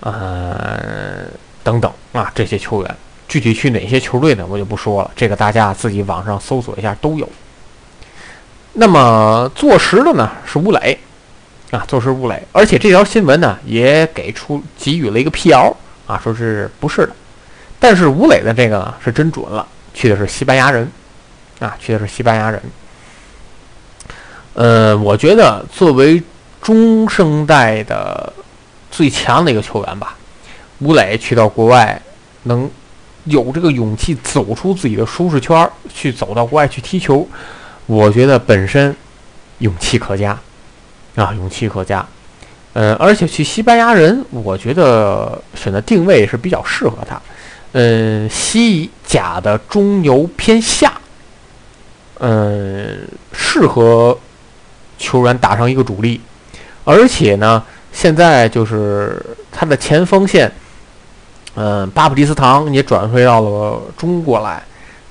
[0.00, 1.26] 呃，
[1.62, 2.96] 等等啊，这些球员，
[3.28, 4.46] 具体去哪些球队呢？
[4.48, 7.28] 我就不说了，这个大家自己网上搜索一下都有。
[8.72, 10.98] 那么坐实的呢是吴磊
[11.70, 17.12] 啊，坐实吴磊，而且这条新闻呢也给出给予了一个辟谣啊，说是不是的。
[17.78, 20.90] 但是吴磊的这个呢是真准了，去的是西班牙人
[21.58, 22.62] 啊，去的是西班牙人。
[24.54, 26.22] 呃，我觉得作为
[26.60, 28.32] 中生代的
[28.90, 30.16] 最强的一个球员吧，
[30.80, 32.00] 吴磊去到国外
[32.44, 32.68] 能
[33.24, 37.26] 有这个勇气走出自己的舒适圈，去走到国外去踢球。
[37.86, 38.94] 我觉得本身
[39.58, 40.38] 勇气可嘉
[41.16, 42.06] 啊，勇气可嘉。
[42.72, 47.20] 嗯，而且去西班牙人，我觉得选的定位是比较适合他。
[47.72, 50.92] 嗯，西甲的中游偏下，
[52.20, 54.16] 嗯，适合
[54.98, 56.20] 球员打上一个主力。
[56.84, 60.50] 而且呢，现在就是他的前锋线，
[61.54, 64.62] 嗯，巴普利斯唐也转会到了中国来。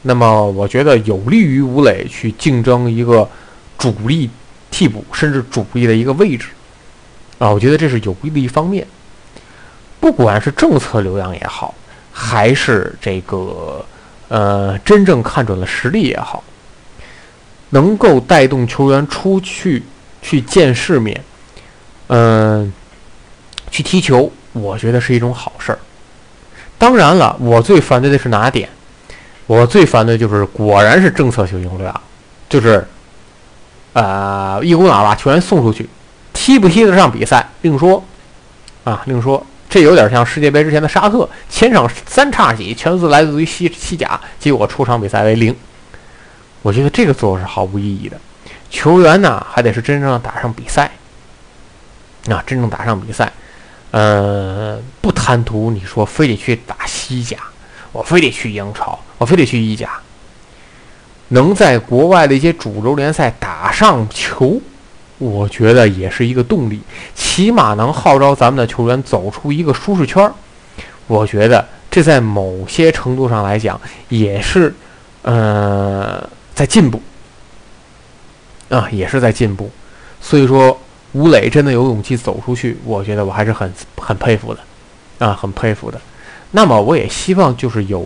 [0.01, 3.27] 那么我觉得有利于吴磊去竞争一个
[3.77, 4.29] 主力
[4.71, 6.47] 替补，甚至主力的一个位置
[7.37, 8.87] 啊，我觉得这是有利的一方面。
[9.99, 11.75] 不管是政策留洋也好，
[12.13, 13.85] 还是这个
[14.29, 16.41] 呃真正看准了实力也好，
[17.71, 19.83] 能够带动球员出去
[20.21, 21.21] 去见世面，
[22.09, 22.71] 嗯，
[23.71, 25.79] 去踢球，我觉得是一种好事儿。
[26.77, 28.69] 当然了，我最反对的是哪点？
[29.47, 32.01] 我最反对就是，果然是政策性用量，
[32.47, 32.87] 就是，
[33.93, 35.89] 呃，一股脑把球员送出去，
[36.33, 38.03] 踢不踢得上比赛另说，
[38.83, 45.55] 啊，另说，这有点像世界杯之前的沙特，前场三叉戟全是来自于西西甲，结果出场比赛为零。
[46.61, 48.17] 我觉得这个做法是毫无意义的，
[48.69, 50.91] 球员呢还得是真正打上比赛，
[52.27, 53.31] 啊，真正打上比赛，
[53.91, 57.37] 呃，不贪图你说非得去打西甲。
[57.91, 59.89] 我非得去英超，我非得去意甲，
[61.29, 64.61] 能在国外的一些主流联赛打上球，
[65.17, 66.79] 我觉得也是一个动力，
[67.15, 70.31] 起码能号召咱们的球员走出一个舒适圈儿。
[71.07, 74.71] 我觉得这在某些程度上来讲也是，
[75.23, 77.01] 呃，在进步
[78.69, 79.71] 啊，也是在进步。
[80.21, 80.79] 所以说，
[81.13, 84.59] 吴磊真的有勇气走出去，我觉得我还是很很佩服的，
[85.25, 85.99] 啊，很佩服的。
[86.51, 88.05] 那么我也希望就是有，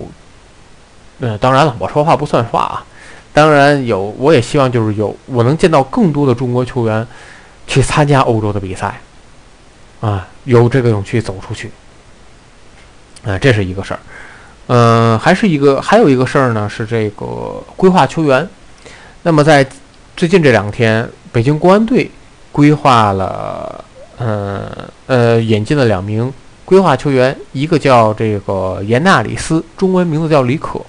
[1.20, 2.86] 嗯，当然了，我说话不算话啊。
[3.34, 7.06] 当然有，我也希望就是有，我能见到更多的中国球员
[7.66, 9.02] 去参加欧洲的比赛，
[10.02, 11.72] 啊，有这个勇气走出去，
[13.26, 14.00] 啊，这是一个事儿。
[14.68, 18.48] 嗯，还是一个，还有一个事儿呢，是这个规划球员。
[19.24, 19.68] 那么在
[20.16, 22.10] 最近这两天，北京国安队
[22.54, 23.84] 规划了，
[24.20, 24.62] 嗯
[25.08, 26.32] 呃，引进了两名。
[26.64, 30.80] 规划球员，一个叫这个严纳里斯，中文名字叫李可，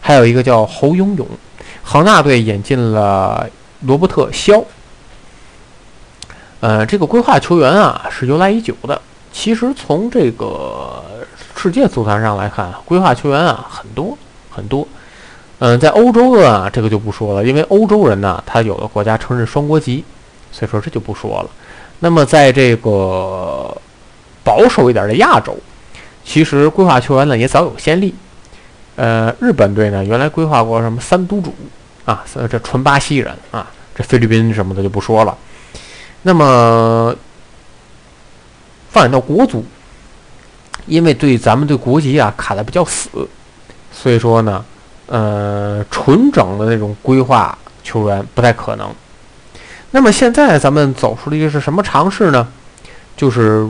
[0.00, 1.24] 还有一个叫侯永永。
[1.84, 3.48] 恒大队引进了
[3.82, 4.64] 罗伯特肖。
[6.60, 9.00] 呃，这个规划球员啊是由来已久的。
[9.32, 11.02] 其实从这个
[11.54, 14.18] 世界足坛上来看，规划球员啊很多
[14.50, 14.86] 很多。
[15.60, 20.02] 嗯，在欧洲啊，这个就不说了，因为欧洲人呢，他有的国家承认双国籍，
[20.52, 21.50] 所以说这就不说了。
[21.98, 23.76] 那么在这个。
[24.42, 25.54] 保守一点的亚洲，
[26.24, 28.12] 其实规划球员呢也早有先例。
[28.96, 31.54] 呃，日本队呢原来规划过什么三都主
[32.06, 35.36] 啊，这纯巴西人啊，这菲律宾什么的就不说了。
[36.22, 37.14] 那么
[38.88, 39.62] 放眼到国足，
[40.86, 43.10] 因为对咱们对国籍啊卡的比较死，
[43.92, 44.64] 所以说呢，
[45.06, 48.90] 呃，纯整的那种规划球员不太可能。
[49.90, 52.48] 那么现在咱们走出的一个是什么尝试呢？
[53.16, 53.68] 就是。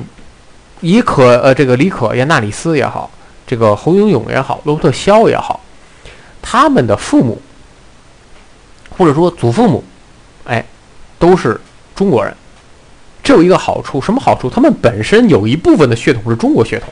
[0.83, 3.11] 李可呃，这个李可也纳里斯也好，
[3.47, 5.61] 这个侯永永也好，罗伯特肖也好，
[6.41, 7.39] 他们的父母
[8.97, 9.85] 或者说祖父母，
[10.47, 10.65] 哎，
[11.19, 11.61] 都是
[11.95, 12.35] 中国人。
[13.23, 14.49] 这有一个好处，什么好处？
[14.49, 16.89] 他们本身有一部分的血统是中国血统，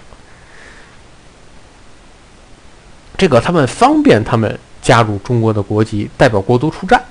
[3.16, 7.02] 这个他们方便他们加入中国的国籍，代表国足出战。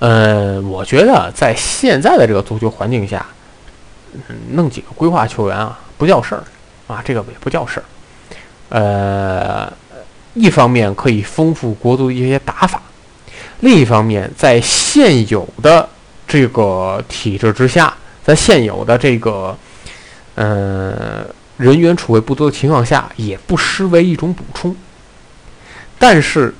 [0.00, 3.24] 嗯，我觉得在现在的这个足球环境下。
[4.50, 6.42] 弄几个规划球员啊，不叫事儿，
[6.88, 7.84] 啊，这个也不叫事儿。
[8.68, 9.72] 呃，
[10.34, 12.82] 一方面可以丰富国足的一些打法，
[13.60, 15.88] 另一方面在现有的
[16.26, 19.56] 这个体制之下，在现有的这个
[20.34, 21.24] 呃
[21.56, 24.74] 人员储备不多的情况下，也不失为一种补充。
[26.00, 26.52] 但是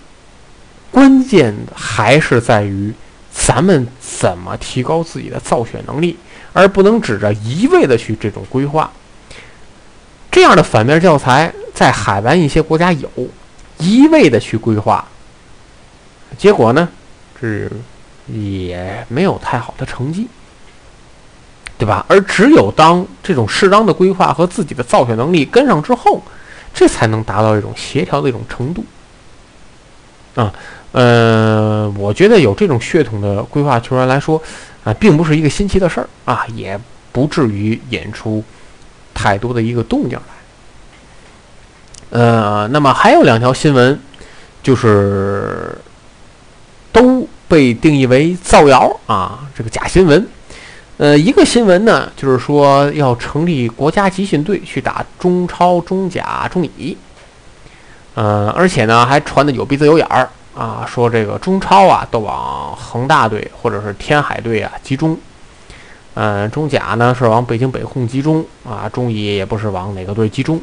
[0.92, 2.94] 关键还是在于
[3.46, 6.16] 咱们怎么提高自己的造血能力，
[6.52, 8.90] 而不能指着一味的去这种规划。
[10.30, 13.10] 这样的反面教材在海外一些国家有，
[13.78, 15.04] 一味的去规划，
[16.38, 16.88] 结果呢
[17.40, 17.70] 是
[18.28, 20.28] 也没有太好的成绩，
[21.78, 22.04] 对吧？
[22.08, 26.22] 而只有当这种适当的规划和自己的造血能力跟上之后，
[26.72, 28.84] 这才能达到一种协调的一种程度。
[30.40, 30.50] 啊，
[30.92, 34.42] 呃，我觉得有这种血统的规划球员来说，
[34.84, 36.80] 啊，并不是一个新奇的事儿啊，也
[37.12, 38.42] 不至于引出
[39.12, 42.18] 太多的一个动静来。
[42.18, 44.00] 呃，那么还有两条新闻，
[44.62, 45.76] 就是
[46.90, 50.26] 都被定义为造谣啊，这个假新闻。
[50.96, 56.96] 呃，一个新闻呢，就是说要成立国家集训队去打中超、中甲、中乙。
[58.14, 65.16] 呃，而且呢，还传的有鼻子有眼儿啊，说这个中超啊都往恒大队或者是天海队啊集中。
[66.14, 70.60] 嗯，中甲呢是往北京北控集中啊，中乙也不是往哪个队集中。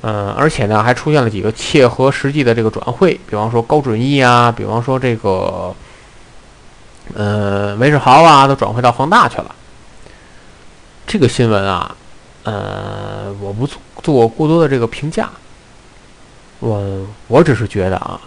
[0.00, 5.74] 嗯，而且呢，还出现了几个切合实际的这个转会，比方说高准翼啊，比方说这个，
[7.14, 9.54] 呃，韦世豪啊，都转会到恒大去了。
[11.06, 11.94] 这个新闻啊，
[12.44, 15.28] 呃，我不做做过多的这个评价，
[16.60, 18.20] 我我只是觉得啊，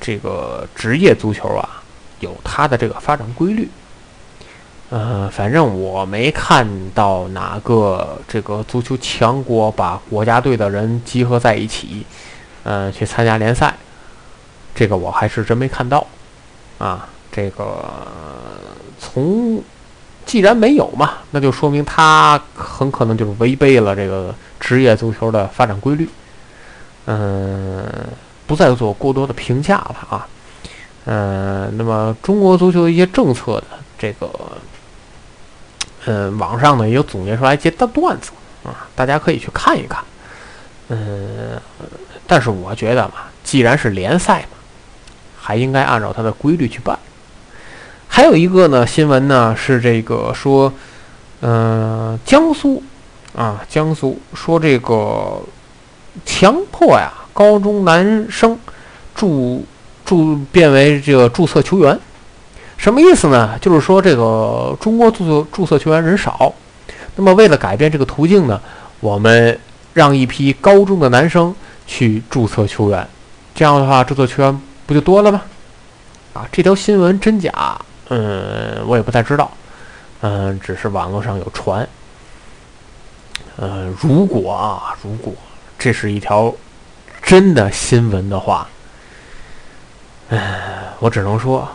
[0.00, 1.82] 这个职业足球啊，
[2.20, 3.68] 有它的这个发展规律。
[4.88, 12.06] 呃，反正我没看到哪个这个足球强国把国家队的人集合在一起，
[12.62, 13.74] 呃，去参加联赛，
[14.74, 16.06] 这个我还是真没看到。
[16.78, 17.84] 啊，这个
[19.00, 19.60] 从
[20.24, 26.08] 既然没有嘛，那就说明他很可能就是违背了这个职业足球的发展规律。
[27.06, 27.84] 嗯，
[28.46, 30.28] 不再做过多的评价了啊。
[31.06, 33.64] 嗯，那么中国足球的一些政策的
[33.98, 34.30] 这个。
[36.08, 38.30] 嗯，网上呢也有总结出来一些的段子
[38.62, 40.04] 啊，大家可以去看一看。
[40.86, 41.60] 嗯，
[42.28, 44.56] 但是我觉得嘛，既然是联赛嘛，
[45.36, 46.96] 还应该按照它的规律去办。
[48.06, 50.72] 还有一个呢，新闻呢是这个说，
[51.40, 52.80] 嗯，江苏
[53.34, 55.42] 啊，江苏说这个
[56.24, 58.58] 强迫呀，高中男生
[59.14, 59.64] 注
[60.04, 61.98] 注变为这个注册球员。
[62.76, 63.58] 什么意思呢？
[63.60, 66.52] 就是说，这个中国注册注册球员人少，
[67.16, 68.60] 那么为了改变这个途径呢，
[69.00, 69.58] 我们
[69.94, 71.54] 让一批高中的男生
[71.86, 73.06] 去注册球员，
[73.54, 75.42] 这样的话，注册球员不就多了吗？
[76.34, 77.80] 啊，这条新闻真假？
[78.10, 79.50] 嗯，我也不太知道。
[80.20, 81.88] 嗯，只是网络上有传。
[83.56, 85.32] 嗯，如果啊，如果
[85.78, 86.54] 这是一条
[87.22, 88.68] 真的新闻的话，
[90.28, 90.40] 嗯，
[91.00, 91.68] 我只能说。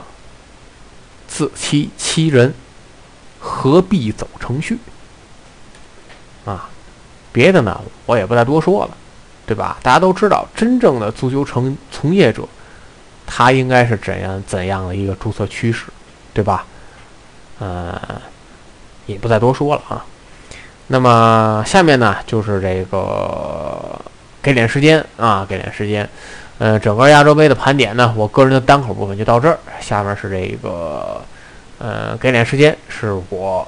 [1.34, 2.54] 自欺欺人，
[3.40, 4.78] 何必走程序？
[6.44, 6.70] 啊，
[7.32, 8.98] 别的呢，我也不再多说了，
[9.46, 9.78] 对吧？
[9.82, 12.46] 大家都知道，真正的足球从从业者，
[13.26, 15.86] 他应该是怎样怎样的一个注册趋势，
[16.34, 16.66] 对吧？
[17.60, 18.22] 呃，
[19.06, 20.06] 也不再多说了啊。
[20.92, 23.98] 那么下面呢，就是这个
[24.44, 26.08] 给点时间啊，给点时间。
[26.60, 29.58] 呃，整个亚洲杯的盘点呢，我个人的单口部分就到这儿。
[29.80, 31.22] 下面是这个，
[31.80, 33.66] 呃，给点时间，是我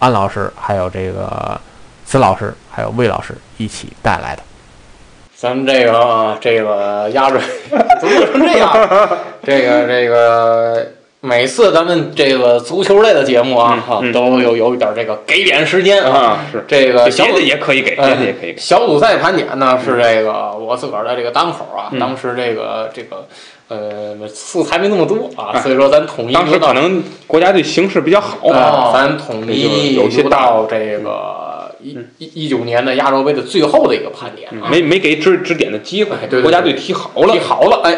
[0.00, 1.58] 安老师，还有这个
[2.04, 4.42] 孙老师，还有魏老师一起带来的。
[5.36, 7.38] 咱们这个这个亚洲
[8.00, 9.08] 怎么成这样？
[9.44, 10.88] 这个这个。
[11.24, 16.62] 每次咱们这个足球类的节目啊，哈，都有有一点这个给点时间啊，是。
[16.68, 18.58] 这个小组也可以给，别的也可以给。
[18.58, 23.26] 小组赛盘点呢是这个我自个儿的这个单口啊，当时这个这个
[23.68, 37.96] 呃素材没那么多啊，所以说咱统一当时可能国家队形势比较好啊，咱统一有些到这个一一一九年的亚洲杯的最后的一个盘点，没没给指指点的机会，对国家队踢好了，踢好了，哎，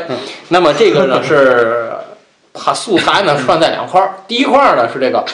[0.51, 1.86] 那么这个呢 是。
[2.59, 5.25] 它素材呢 串在两块儿，第一块儿呢是这个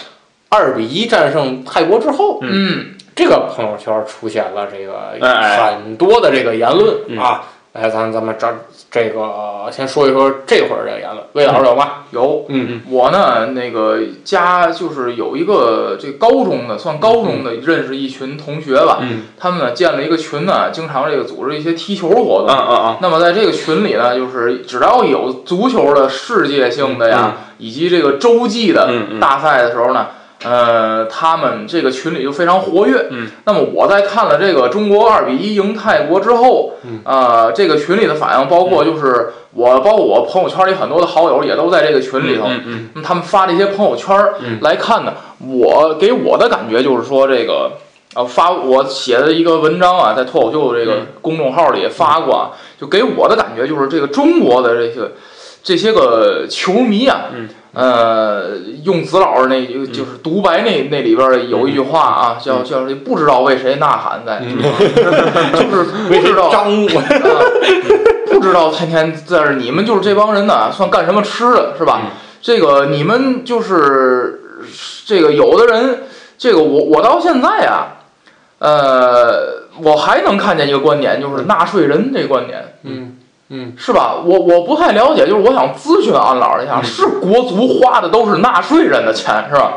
[0.49, 5.16] 二比一战胜泰国之后，嗯，这个朋友圈出现了这个
[5.73, 7.45] 很多的这个言论啊，
[7.75, 8.47] 来，咱咱们这
[8.91, 12.05] 这个先说一说这会儿这个言论，魏老师有吗？
[12.11, 30.09] 有，嗯，我呢那个家就是有一个这高中的，算高中的认识一群同学吧，嗯，他们呢建了一个群呢，经常这个组织一些踢球活动，那么在这个群里呢，就是只要有足球的世界性的呀，以及这个洲际的大赛的时候呢。
[30.45, 33.07] 呃，他们这个群里就非常活跃。
[33.11, 44.59] 嗯，那么我在看了这个中国二比一赢泰国之后，嗯，呃，这个群里的反应，包括就是我，包括我朋友圈里很多的好友也都在这个群里头，嗯嗯那么他们发这些朋友圈嗯。
[44.62, 47.72] 来看呢，我给我的感觉就是说这个。
[48.14, 51.07] 啊，发我写的一个文章啊，在脱口秀这个嗯。
[51.22, 55.01] 公众号里也发过啊，就给我的感觉就是这个中国的这些
[55.62, 67.41] 这些个球迷啊，嗯呃，用子老师那就是独白那那里边儿有一句话啊，叫叫是不知道为谁呐喊在， 就是不知道张我啊，
[68.31, 72.01] 不知道天天在这儿，你们就是这帮人呢，算干什么吃的，是吧？
[72.05, 72.11] 嗯。
[72.43, 74.41] 这个你们就是
[75.07, 76.03] 这个有的人，
[76.37, 78.03] 这个我我到现在啊，
[78.59, 83.16] 呃，我还能看见一个观点，就是纳税人这观点，嗯
[83.55, 84.14] 嗯是吧？
[84.24, 89.74] 我我不太了解，就是我想咨询安老师一下，嗯是国足花的都是纳税人的钱是吧？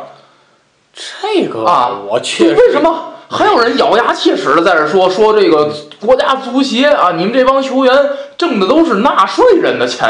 [0.93, 5.69] 这个啊我确实为什么还有人咬牙切齿的在这说说这个
[5.99, 7.93] 国家足协啊，你们这帮球员
[8.37, 10.07] 挣的都是纳税人的钱？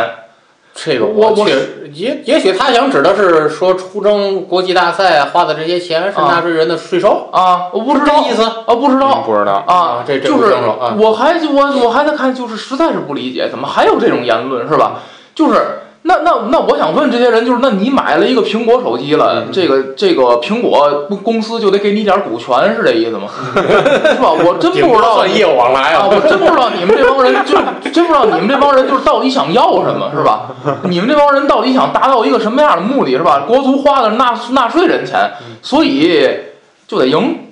[0.78, 1.56] 这个我我确
[1.94, 9.24] 也也许他想指的是说出征国际大赛花的这些钱是啊纳税人的税收啊，我不知道意思啊，不知道。
[9.26, 15.00] 不知道，啊，这这就是不清楚啊我还我我还在看，就是实在是不理解，怎么还有这种言论是吧？
[15.34, 23.28] 就是那那那我想问这些人，就是那你买了一个苹果手机了，嗯这个这个苹果公司就得给你点股权，是这意思吗？
[23.56, 24.32] 是吧？
[24.32, 27.58] 我真不知道算业务往来啊，我真不知道你们这帮人就
[27.92, 30.52] 真不知道你们这帮人就是到底想要什么，是吧？
[30.84, 33.44] 你们这帮人到底想达到一个什么样的目的，是吧？
[33.48, 35.32] 国足花的是纳纳税人钱，
[35.64, 36.30] 所以
[36.88, 37.45] 就得赢，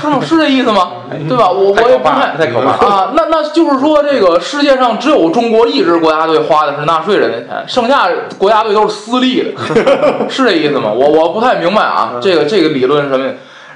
[0.00, 0.18] 是吗？
[0.20, 0.90] 是这意思吗？
[1.28, 1.50] 对吧？
[1.50, 8.08] 我我也不太太可怕啊，那那就是说，这个世界上只有中国一支国家队花的是纳税人的钱，剩下
[8.38, 9.50] 国家队都是私立的，
[10.28, 10.90] 是这意思吗？
[10.92, 13.24] 我我不太明白啊，这个这个理论是什么？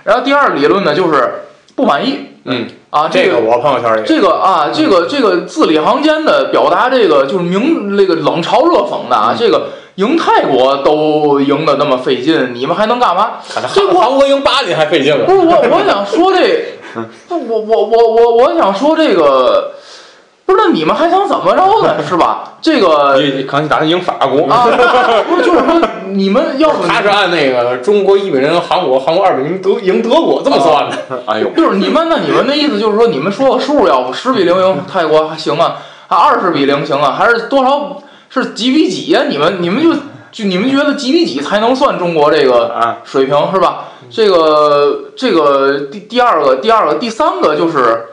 [0.03, 1.43] 然后第二理论呢，就是
[1.77, 13.33] 不满意嗯，啊，这个我朋友圈里这个啊，这个这个字里行间的表达，这个就是明那个冷嘲热讽的啊，这个赢泰国都赢得那么费劲，你们还能干嘛？
[13.75, 15.33] 这韩国赢巴黎还费劲了不。
[15.33, 16.79] 是我，我想说这，
[17.29, 19.73] 不我我我我我想说这个，
[20.45, 21.97] 不是那你们还想怎么着呢？
[22.07, 22.53] 是吧？
[22.61, 24.67] 这个你可能打算赢法国，啊，
[25.29, 31.23] 不是就是说你们要不他是按那个中国一比零韩国，韩国二比零德赢德国这么算的。
[31.27, 35.77] 哎呦，就是你们那你们的意思就是说，你们说个数，要不十比零赢泰国还行啊，
[36.09, 37.97] 还二十比零行啊，还是多少
[38.29, 39.95] 是几比几呀、你们你们就
[40.31, 43.89] 就你们觉得几比几才能算中国这个啊，水平是吧？
[44.11, 48.07] 这个这个第第二个第二个第三个就是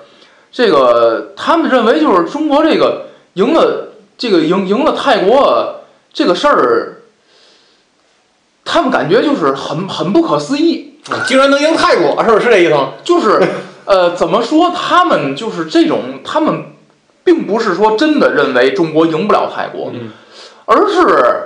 [0.52, 7.02] 这个他们认为就是中国这个赢了这个赢赢了泰国这个事儿，
[8.66, 10.92] 他们感觉就是很很不可思议。
[11.28, 12.94] 竟然能赢泰国，是不是这意思吗？
[13.04, 13.46] 就是，
[13.84, 14.72] 呃，怎么说？
[14.74, 16.64] 他们就是这种，他们
[17.24, 20.12] 并不是说真的认为中国赢不了泰国，嗯
[20.66, 21.44] 而是，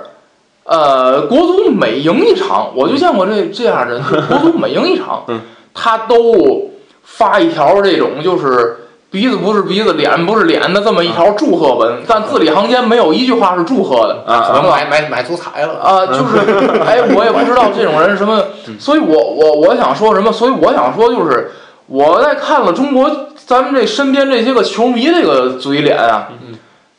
[0.64, 5.40] 呃，国足每赢一场，我就见过这这样的人，国足每赢一场，嗯
[5.74, 6.70] 他都
[7.02, 8.76] 发一条这种就是。
[9.10, 14.22] 鼻子不是鼻子，脸不是脸的这么一条祝贺文，但字里行间没有一句话是祝贺的。
[14.30, 15.78] 啊可能买买买足彩了。
[15.78, 18.38] 啊，就是，哎，我也不知道这种人是什么，
[18.78, 21.52] 所以我我我想说什么，所以我想说就是
[21.86, 23.10] 我在看了中国
[23.48, 26.28] 咱们这身边这些个球迷这个嘴脸啊，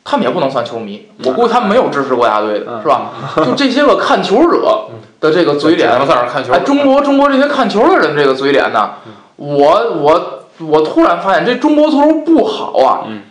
[0.02, 3.12] 他们也不能算球迷，我估计他们没有支持国家队的，是吧？
[3.46, 4.88] 就这些个看球者
[5.20, 6.52] 的这个嘴脸只，能算是看球。
[6.52, 8.90] 哎，中国中国这些看球的人这个嘴脸呢，
[9.36, 13.22] 我我我突然发现这中国足球不好啊，嗯。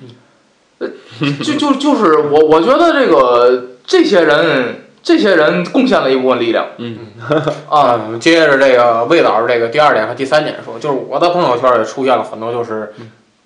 [0.80, 0.88] 呃，
[1.44, 7.00] 就就就是我我觉得这个这些人这些人贡献了一部分力量，嗯
[7.68, 12.94] 啊， 嗯，接着这个魏老师这个第二点和第三点说，就是我的朋友圈也出现了很多就是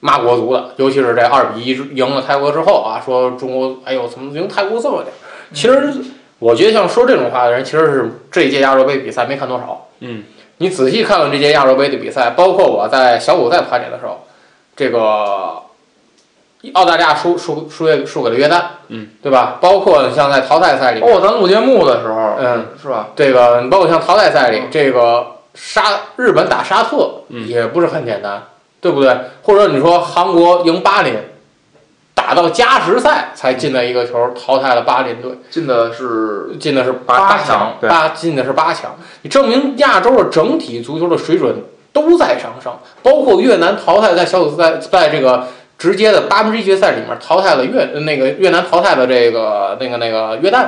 [0.01, 5.16] 骂国足的，尤其是这二比一赢了泰国之后啊，说中国哎呦怎么赢泰国这么点儿？
[5.53, 5.93] 其实
[6.39, 9.88] 我觉得像说这种话的人，其实是这一届亚洲杯比赛没看多少。
[10.01, 10.24] 嗯，
[10.57, 14.28] 你仔细看看这届亚洲杯的比赛，包括我在小组赛盘点的时候，
[14.76, 15.61] 这个
[16.72, 19.57] 澳大利亚输输输给输给了约旦，嗯，对吧？
[19.59, 23.09] 包括像在淘汰赛里包，括咱录节目的时候，嗯，是吧？
[23.16, 25.84] 这个你包括像淘汰赛里，这个沙
[26.16, 28.41] 日本打沙特嗯也不是很简单，
[28.80, 29.16] 对不对？
[29.43, 31.14] 或者你说韩国赢巴林，
[32.16, 38.95] 打到加时赛才进了一个球，淘汰了巴林队，进的是进的是八八强八进的是八强。
[39.24, 41.55] 你证明亚洲的整体足球的水准
[41.91, 45.47] 都在上升，包括越南淘汰在小组赛，在这个
[45.84, 50.65] 直接的八分之一决赛里面淘汰了越那个越南淘汰了这个那个那个约旦。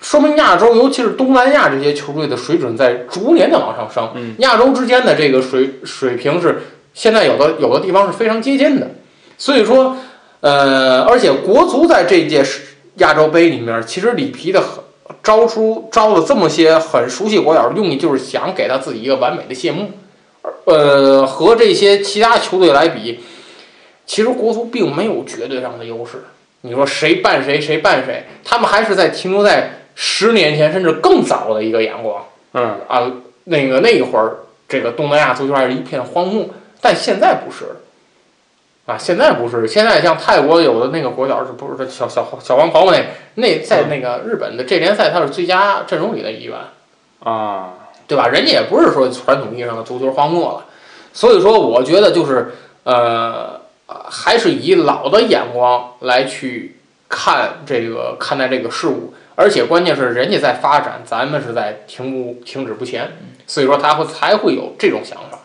[0.00, 4.10] 说明亚洲，尤其是东南亚这些球队的水准在逐年的往上升。
[4.16, 6.60] 嗯亚洲之间的这个水水平是
[6.92, 8.90] 现在有的有的地方是非常接近的，
[9.38, 9.96] 所以说，
[10.40, 12.62] 呃，而且国足在这届世
[12.96, 14.82] 亚洲杯里面，其实里皮的很
[15.22, 19.92] 招出招了这么些很熟悉国脚的用意，就是想给他自己一个完美的谢幕。
[20.64, 23.20] 呃，和这些其他球队来比，
[24.06, 26.24] 其实国足并没有绝对上的优势。
[26.62, 33.12] 你说谁办谁，谁办谁，他们还是在停留在十年前甚至更早的一个眼光嗯啊。
[33.44, 34.38] 那个那一会儿，
[34.68, 36.46] 这个东南亚足球还是一片荒漠，
[36.80, 37.66] 但现在不是
[38.86, 39.68] 啊，现在不是。
[39.68, 43.04] 现在像泰国有的那个国脚是不是小小小黄袍那
[43.34, 46.56] 那在那个日本的这联赛，他是最佳阵容里的一员。
[47.20, 47.74] 啊，
[48.06, 48.28] 对吧？
[48.28, 50.66] 人家也不是说传统意义上的足球荒漠了，
[51.12, 52.52] 所以说我觉得就是
[52.84, 56.76] 呃，呃还是以老的眼光来去
[57.08, 63.16] 看这个看待这个事物，而且关键是人家在发展，咱们是在停不停止不前，
[63.46, 65.38] 所以说他会才会有这种想法。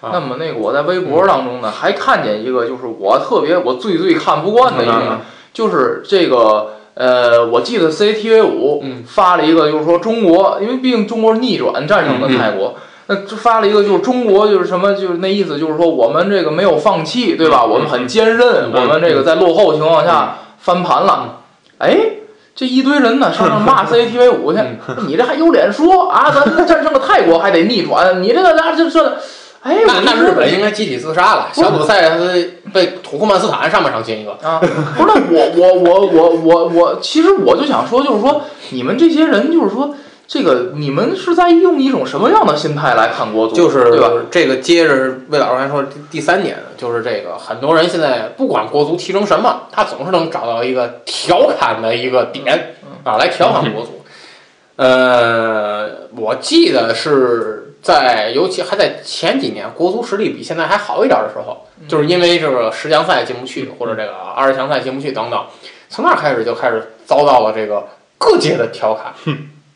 [0.00, 5.20] 那么那个我在微博当中呢，还看见一个，就是我特别我最最看不惯的一个，
[5.52, 9.04] 就是这个呃，我记得 CCTV 五嗯。
[9.06, 12.74] 发了一个，就是说中国，因为毕竟中国是逆转战胜的泰国。
[13.06, 17.64] 那就发了一个，就是中国就是什么，就是那意思，就是说我们这个没有放弃，对吧？
[17.64, 21.40] 我们很坚韧，我们这个在落后情况下翻盘了。
[21.78, 21.98] 哎，
[22.54, 24.58] 这一堆人呢上那骂 CCTV 五去，
[25.06, 26.30] 你这还有脸说啊？
[26.30, 29.18] 咱战胜了泰国还得逆转，你这个那这这，
[29.62, 34.30] 哎，那那日本应该集体自杀了，小组赛是被土库曼斯坦上半场进一个。
[34.48, 34.58] 啊，
[34.96, 39.94] 不是那我我我我我我，其实我就想说，就是说你们这些人，就是说
[40.26, 44.10] 这个你们是在用一种什么样的心态来看国足，就是对吧？
[44.30, 54.02] 这个接着魏老师还说第第三点，就是这个很多人现在不管国足踢成什么，他总是能找到一个调侃的一个点啊，来调侃国足。
[54.76, 65.44] 呃，我记得是在尤其还在前几年，国足实力比现在还好一点的时候，就是因为这个十强赛进不去，或者这个二十强赛进不去等等，
[65.88, 67.86] 从那儿开始就开始遭到了这个
[68.18, 69.12] 各界的调侃，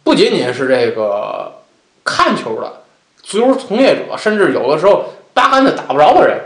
[0.09, 1.61] 不仅仅是这个
[2.03, 2.81] 看球的。
[3.23, 5.05] 足球从业者，甚至有的时候
[5.35, 6.41] 八竿子打不着的人，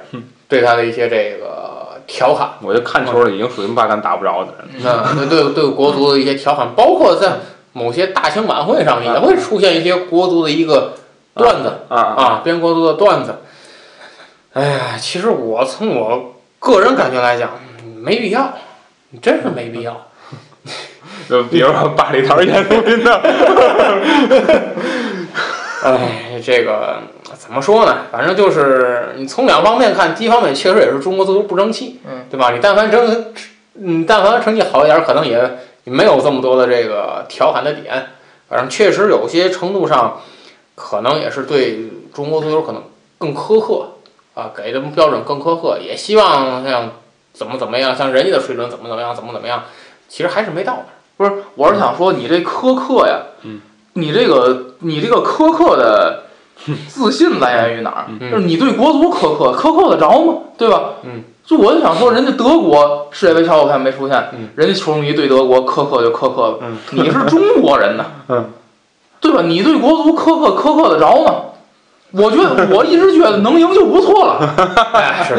[0.49, 4.85] 对他的一些这个调侃，我就看球的，已经属于八竿打不着的人。
[4.85, 7.35] 啊，对对对国足的一些调侃，包括在
[7.73, 10.95] 某些大型晚会上也会出现一些国足的一个
[11.35, 13.37] 段子啊啊，啊，编国足的段子。
[14.55, 17.51] 哎呀，其实我从我个人感觉来讲，
[18.03, 18.55] 没必要，
[19.23, 20.09] 真是没必要。
[21.29, 23.23] 就比如说八里桃演录音的，
[25.83, 26.99] 哎，这个
[27.39, 28.07] 怎么说呢？
[28.11, 32.51] 反正就是你从两方面看，第一方面确实也是中国足球不争气，嗯，对吧？
[32.53, 33.33] 你但凡争，
[33.81, 38.09] 嗯，但凡成绩好一点，可能也没有这么多的这个调侃的点。
[38.49, 40.21] 反正确实有些程度上，
[40.75, 42.83] 可能也是对中国足球可能
[43.19, 43.93] 更苛刻
[44.35, 46.93] 啊，给的标准更苛刻，也希望像
[47.33, 49.65] 怎么怎么样，像人家的水准怎么怎么样，怎么怎么样，
[50.09, 50.87] 其实还是没到那儿。
[51.23, 53.61] 不是，我是想说你这苛刻呀，嗯，
[53.95, 56.25] 你这个你这个苛刻的
[56.89, 58.07] 自信来源于哪儿？
[58.09, 60.35] 嗯就是你对国足苛刻，苛刻得着吗？
[60.59, 60.91] 对吧？
[61.05, 68.45] 嗯，就我就想说，人家德国世界杯小组赛没出现，嗯人家球迷对德国苛刻就苛刻了，嗯你是中国人呐， 嗯，
[69.21, 69.43] 对吧？
[69.43, 71.35] 你对国足苛刻苛刻得着吗？
[72.13, 74.55] 我觉得 我一直觉得能赢就不错了，
[74.95, 75.35] 哎，是，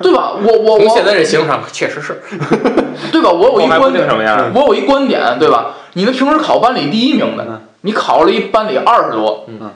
[0.00, 0.32] 对吧？
[0.42, 2.22] 我我我从现在这形势上，确实是。
[3.10, 3.30] 对吧？
[3.30, 4.50] 我有一观点，什么样。
[4.54, 5.72] 我有一观点，对吧？
[5.94, 9.70] 你那平时考班里第一名的嗯，你考了一班里二十多，嗯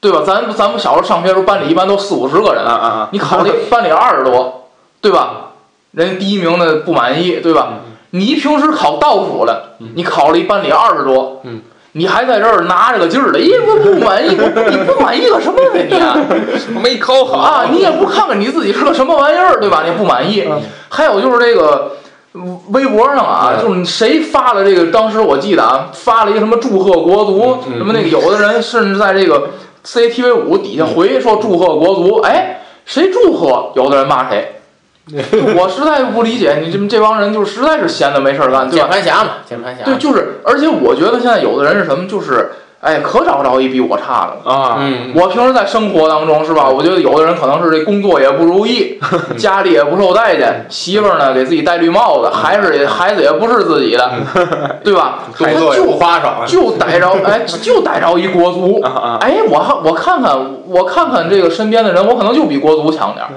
[0.00, 0.22] 对吧？
[0.26, 3.08] 咱咱们小时候上学时候，班里一般都四五十个人啊，啊啊！
[3.12, 4.68] 你考了一班里二十多，
[5.00, 5.52] 对吧？
[5.92, 7.74] 人家第一名的不满意，对吧？
[8.10, 11.62] 你平时考倒数的，你考了一班里二十多，嗯
[11.96, 16.16] 你还在这儿拿着个劲儿的，咦，我不满意，我你不满意个什么呀你啊？
[16.82, 19.84] 没考好啊，你也不看看你自己是个什么玩意儿，对吧？
[19.86, 20.44] 你不满意。
[20.88, 21.92] 还有就是这个
[22.34, 29.50] 嗯微博上啊，嗯就是谁发了这个，当时我记得啊，发了一个什么祝贺国足，什么那个有的人甚至在这个
[29.84, 34.62] CCTV 五底下回说祝贺国足，哎，谁祝贺，有的人骂谁。
[35.56, 38.88] 我实在不理解，你这这帮人就实在是闲的没事儿干，对键？
[38.88, 39.84] 盘侠嘛，键盘侠。
[39.84, 42.52] 对，就是，而且我觉得现在有的人是什么，就是，
[42.84, 44.54] 哎，可找不着一比我差的了。
[44.54, 46.68] 啊，嗯，我平时在生活当中是吧？
[46.68, 48.98] 我觉得有的人可能是这工作也不如意，
[49.38, 54.12] 家里也不受待见，媳妇儿呢给自己戴绿帽子，孩子也孩子也不是自己的，
[54.84, 55.20] 对吧？
[55.74, 56.44] 就花哨。
[56.46, 58.82] 就逮着哎，就逮着一国足
[59.20, 63.30] 哎，我还我看看我看看这个身边的人，我可能就比国足强点儿。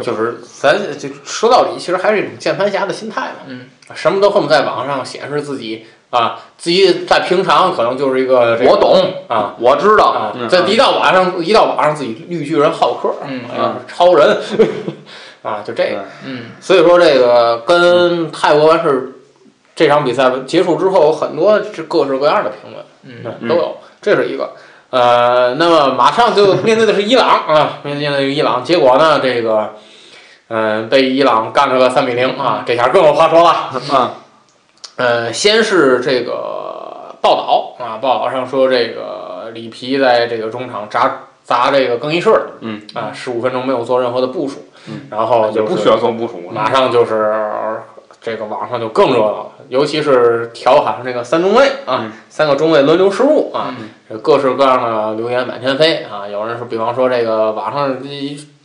[0.00, 3.44] 就是咱就说到底，其实还是一种键盘侠的心态嘛。
[3.48, 14.36] 嗯，什么都恨不得在网上显示自己啊，自己在平常可能就是一个这个我懂，啊我知道啊，嗯这一到晚上一到晚上自己绿巨人浩克，嗯哎呀超人
[15.42, 16.04] 啊，就这个。
[16.26, 19.12] 嗯所以说这个跟泰国完事
[19.76, 24.50] 这场比赛结束之后，有很多这各式各样的评论，嗯嗯，都有，这是一个。
[24.90, 29.74] 呃，那么马上就面对的是伊朗啊，面对的是伊朗，结果呢，这个，
[30.48, 33.50] 嗯、被伊朗干了个三比零啊，这下更有话说了。
[33.94, 34.14] 啊，
[35.00, 42.30] 呃，先是这个报道啊，报道上说这个里皮在这个中场砸砸这个更衣室，
[42.60, 46.52] 嗯啊，十五分钟没有做任何的部署，嗯然后就是不需要做部署了。
[46.52, 47.34] 马上就是
[48.20, 56.28] 这个网上就更热闹了，尤其是调侃这个三中卫啊，嗯三个中卫轮流失误啊，嗯这各式各样的留言满天飞啊。
[56.28, 57.96] 有人说，比方说这个网上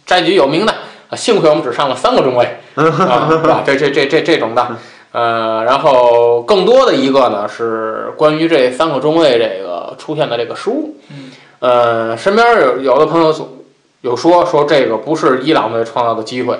[0.05, 0.73] 摘举有名的，
[1.09, 4.67] 啊幸亏我们只上了三个中卫 啊，这这这这这种的。
[5.15, 10.97] 呃，然后更多的一个呢是关于这三个中卫这个出现的这个失误。
[11.09, 13.63] 嗯，呃，身边有有的朋友总
[14.01, 16.59] 有说说这个不是伊朗队创造的机会，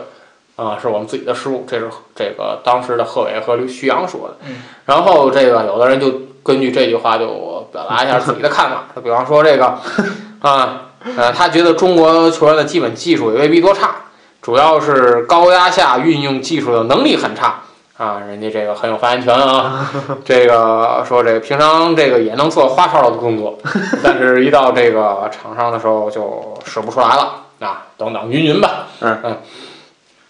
[0.56, 1.66] 啊，是我们自己的失误。
[1.68, 4.38] 这是这个当时的贺伟和徐徐阳说的。
[4.47, 9.66] 嗯，然后这个有的人就根据这句话就表达一下自己的看法，就比方说这个
[10.39, 13.95] 啊，呃，他觉得中国球员的基本技术也未必多差，
[14.41, 17.64] 主要是高压下运用技术的能力很差。
[17.97, 19.89] 啊，人家这个很有发言权啊，
[20.25, 23.57] 这个说这个平常这个也能做花哨的工作，
[24.03, 28.87] 但是一到这个场上的时候就使不出来了啊，等等云云吧。
[28.99, 29.37] 嗯嗯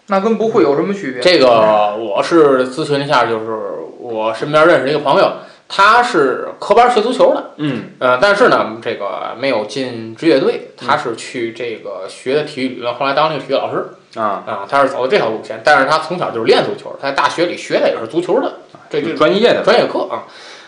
[0.08, 1.20] 那跟不会有什么区别？
[1.20, 3.58] 这个我是咨询了一下，就是
[3.98, 5.32] 我身边认识一个朋友，
[5.68, 15.60] 他是科班学足球的，嗯呃，但是呢，这个没有进职业队，他是去这个学的体育理论，后来当这个体育老师啊，啊，他是走的这条路线。
[15.64, 20.24] 但是他从小就是练足球，他在大学里学的也是足球的，这就专业的专业课啊。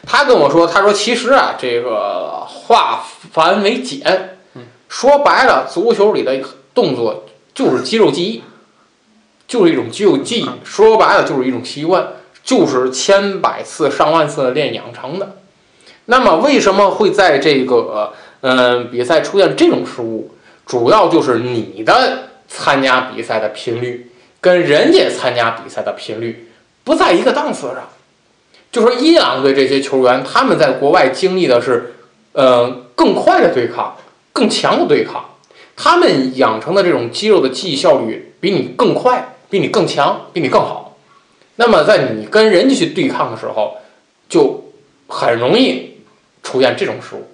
[0.06, 4.38] 他跟我说，他说其实啊，这个化繁为简，
[4.88, 6.40] 说白了，足球里的
[6.74, 7.24] 动作
[7.54, 8.42] 就是肌肉记忆，
[9.46, 10.48] 就是一种肌肉记忆。
[10.64, 12.06] 说白了，就是一种习惯，
[12.48, 15.36] 就是千百次、上万次的练养成的。
[16.06, 20.30] 那么，为什么会在这个嗯、比赛出现这种失误？
[20.64, 26.48] 主要就是你的参加比赛的频率跟人家参加比赛的频率
[26.84, 27.86] 不在一个档次上。
[28.72, 31.96] 就说伊朗队这些球员，他们在国外经历的是，
[32.32, 33.94] 呃，更快的对抗，
[34.32, 35.22] 更强的对抗，
[35.76, 40.87] 他们养成的这种肌肉的记忆效率比你更快，比你更强，比你更好。
[41.60, 43.78] 那么在你跟人家去对抗的时候，
[44.28, 44.72] 就
[45.08, 45.98] 很容易
[46.42, 47.28] 出现这种失误。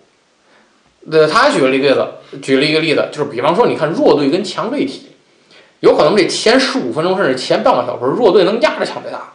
[1.12, 5.08] 呃，他举了一个例子，举了一个例子，就是比方说，你看弱队跟强队踢，
[5.80, 9.34] 有可能这前十五分钟甚至前半个小时，弱队能压着强队打。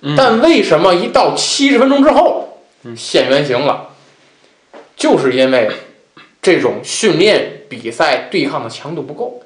[0.00, 2.62] 嗯但为什么一到七十分钟之后
[2.96, 3.90] 现原形了？
[4.96, 5.70] 就是因为
[6.40, 9.42] 这种训练、比赛、对抗的强度不够，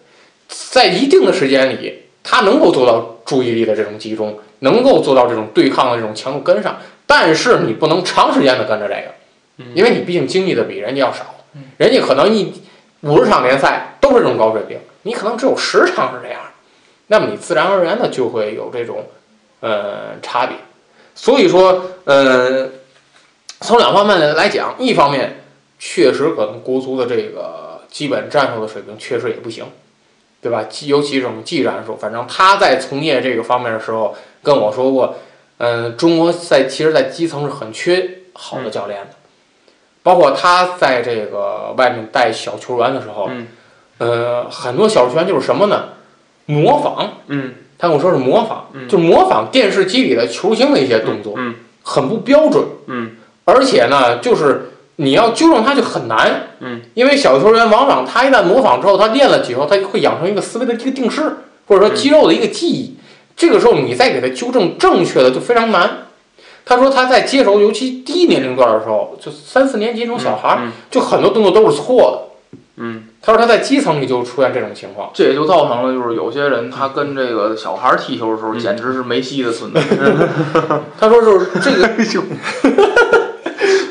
[0.47, 2.04] 在一定的时间里，
[2.35, 11.37] 他能够做到注意力的这种集中，能够做到这种对抗的这种强度跟上，但是你不能长时间的跟着这个，因为你毕竟经历的比人家要少，
[11.77, 12.53] 人家可能一
[13.03, 16.41] 五十场联赛都是这种高水平，你可能只有十场是这样，
[17.07, 19.07] 那么你自然而然的就会有这种
[19.61, 20.57] 呃差别。
[21.15, 22.69] 所以说，呃，
[23.61, 25.45] 从两方面来讲，一方面
[25.79, 29.65] 确实可能国足的这个基本战术的水平确实也不行，
[30.45, 30.63] 对吧？
[30.85, 35.15] 尤其这种技战术，反正他在从业这个方面的时候跟我说过，
[35.57, 39.15] 嗯、中国在其实，在基层是很缺好的教练的，
[40.03, 43.47] 包括他在这个外面带小球员的时候，嗯
[43.97, 45.85] 呃，很多小球员就是什么呢？
[46.45, 47.55] 模仿，嗯。
[47.79, 51.55] 他跟我说是模仿，嗯就模仿电视机里的球星的一些动作，嗯。
[51.83, 53.17] 很不标准，嗯。
[53.47, 61.23] 而且呢，就是你要纠正他就很难，嗯，因为小球员往往他一旦模仿之后，他练了几后，他就会养成一个思维的一个定式，
[61.67, 62.97] 或者说肌肉的一个记忆，
[63.37, 65.99] 这个时候你再给他纠正正确的就非常难。
[66.67, 72.21] 他说他在接手，尤其低年龄段的时候，就三四年级这种小孩儿，嗯就很多动作都是错的。
[72.77, 75.11] 嗯他说他在基层里就出现这种情况。
[75.15, 79.81] 这也就造成了，就是有些人他跟这个小孩儿踢球的时候，简直是梅西的存在。
[80.99, 81.89] 他说就是这个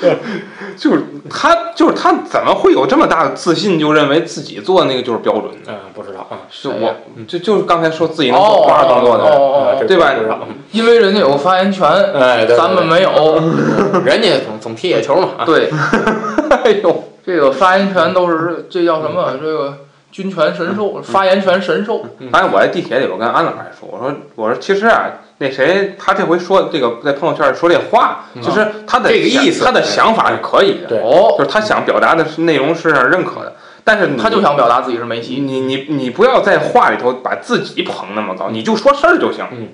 [0.78, 5.72] 就是他，就是他，怎么会有这么大的自信，就认为自己做的那个就是标准的？
[5.72, 10.14] 嗯，不知道啊，就谁呀我，就就是刚才说自己能做花动作的对吧。
[10.72, 13.10] 因为人家有发言权，哎，对咱们没有。
[14.04, 15.30] 人家总总踢野球嘛。
[15.38, 15.70] 啊对，
[16.64, 19.38] 哎呦，这个发言权都是这叫什么？
[19.40, 19.78] 这个
[20.14, 22.06] 军权神授，发言权神授。
[22.32, 25.06] 反正我在地铁里，我跟安老还说，我说我说其实啊，
[25.40, 29.66] 那谁他这回说这个在朋友圈说这话，其实他的这个意思。
[29.66, 31.00] 他的想法是可以的，对。
[31.00, 31.34] 哦。
[31.36, 35.38] 就，是他想表达的是内容是认可的，但是他就想表达自己是梅西。
[35.42, 39.70] 你你你不要在话里头把自己捧那么高，你就说事儿就行，嗯。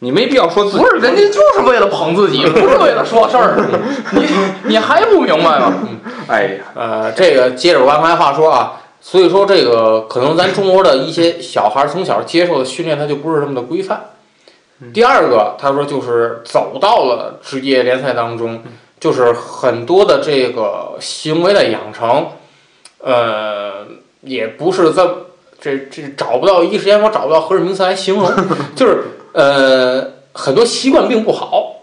[0.00, 0.78] 你没必要说自己。
[0.78, 3.56] 不是，人家就是为了捧自己， 不是为了说事儿。
[4.10, 4.26] 你
[4.64, 5.72] 你还不明白吗？
[6.26, 8.72] 哎呀，呃，这个接着我刚才话说啊，
[9.06, 14.12] 所以说这个可能咱中国的一些小孩儿从小接受的训练，他就不是那么的规范。
[14.94, 18.62] 第二个，他说就是走到了职业联赛当中，
[18.98, 22.28] 就是很多的这个行为的养成，
[22.98, 23.86] 呃，
[24.22, 25.06] 也不是在
[25.60, 28.26] 这这找不到一时间我找不到合适名词来形容，
[28.74, 29.02] 就是
[29.32, 31.82] 呃很多习惯并不好，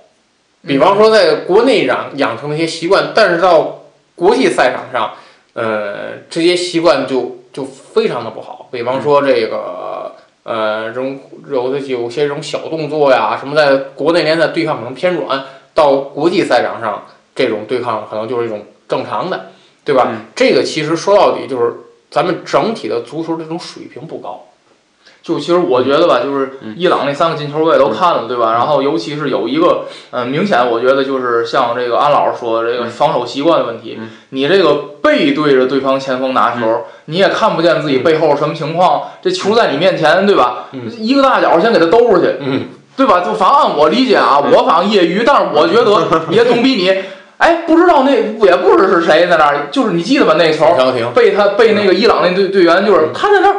[0.66, 3.84] 比方说在国内养养成的一些习惯，但是到
[4.16, 5.14] 国际赛场上，
[5.54, 8.70] 呃，这些习惯就就非常的不好。
[8.72, 15.44] 比方说这个，呃，这种有的有些这种小动作呀，什么在国内联赛对抗可能偏软，
[15.74, 19.52] 到国际赛场上这种对抗可能就是一种正常的，
[19.84, 20.08] 对吧？
[20.10, 21.74] 嗯这个其实说到底就是
[22.10, 24.46] 咱们整体的足球这种水平不高。
[25.24, 28.54] 就其实我觉得吧，就是伊朗那三个进球我也都看了，对吧？
[28.54, 40.70] 然后尤其是有一个，嗯、明显我觉得就是像这个安老师说的这个防守习惯的问题，嗯你这个背对着对方前锋拿球，你也看不见自己背后什么情况，这球在你面前，对吧？
[40.72, 42.66] 嗯一个大脚先给他兜出去，嗯，
[42.98, 43.20] 对吧？
[43.20, 46.92] 就反正按我理解啊，我反正业余，但是我觉得也总比你，
[47.38, 50.34] 哎，不知道那也不知是谁在那儿，就是你记得吧？
[50.38, 50.66] 那球
[51.14, 53.56] 被他被那个伊朗那队队员，就是他在那儿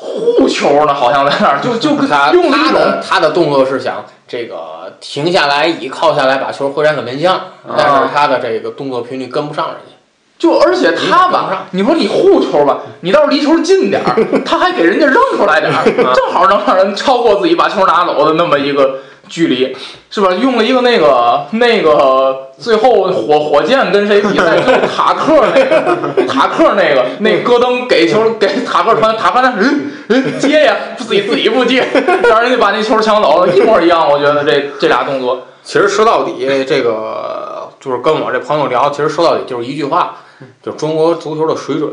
[0.00, 7.38] 护球呢，好像在那儿就就 他用了一他种的他的动作是想这个停下来，倚靠下来，把球回传给门将，
[7.76, 9.96] 但是他的这个动作频率跟不上人家。
[10.38, 15.84] 就而且他嗯吧，你说你护球吧，你倒是离球近点儿， 他还给人家扔出来点儿，
[16.16, 19.74] 正好能让人超过自己把球拿走的那么一个距离，
[20.10, 20.32] 是吧？
[20.34, 31.86] 用了一个那个那个最后火火箭跟谁比赛，最后塔克那个 塔克那个那戈登给球给塔克传，塔克那嗯嗯接呀，自己自己不接，
[32.28, 34.06] 让人家把那球抢走了，一模一样。
[34.10, 40.16] 我觉得这这俩动作，其实说到底，这个就是跟我这朋友聊，其实说到底就是一句话，
[40.62, 41.92] 就中国足球的水准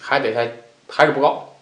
[0.00, 0.56] 还得在
[0.88, 1.54] 还是不高，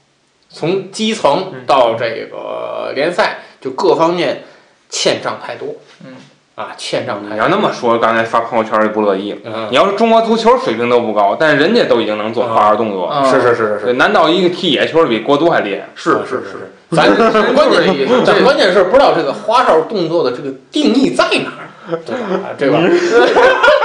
[0.49, 4.45] 从基层到这个联赛，就各方面
[4.91, 5.69] 欠账太多。
[6.05, 6.13] 嗯，
[6.57, 7.31] 啊，欠账太多。
[7.31, 7.39] 你多。
[7.39, 9.33] 要那么说，刚才发朋友圈就不乐意。
[9.33, 9.39] 了。
[9.45, 9.69] 嗯。
[9.71, 15.89] 你，要是中国足球水平都不高，但是人家都已经能做花哨动作，嗯是是是是是，难道一个踢野球比国足还厉害？
[15.95, 17.15] 是是是，是是，咱
[17.55, 17.83] 关键
[18.25, 22.39] 这关键是不知道这个花哨动作的这个定义在哪儿，对吧？
[22.59, 22.77] 这个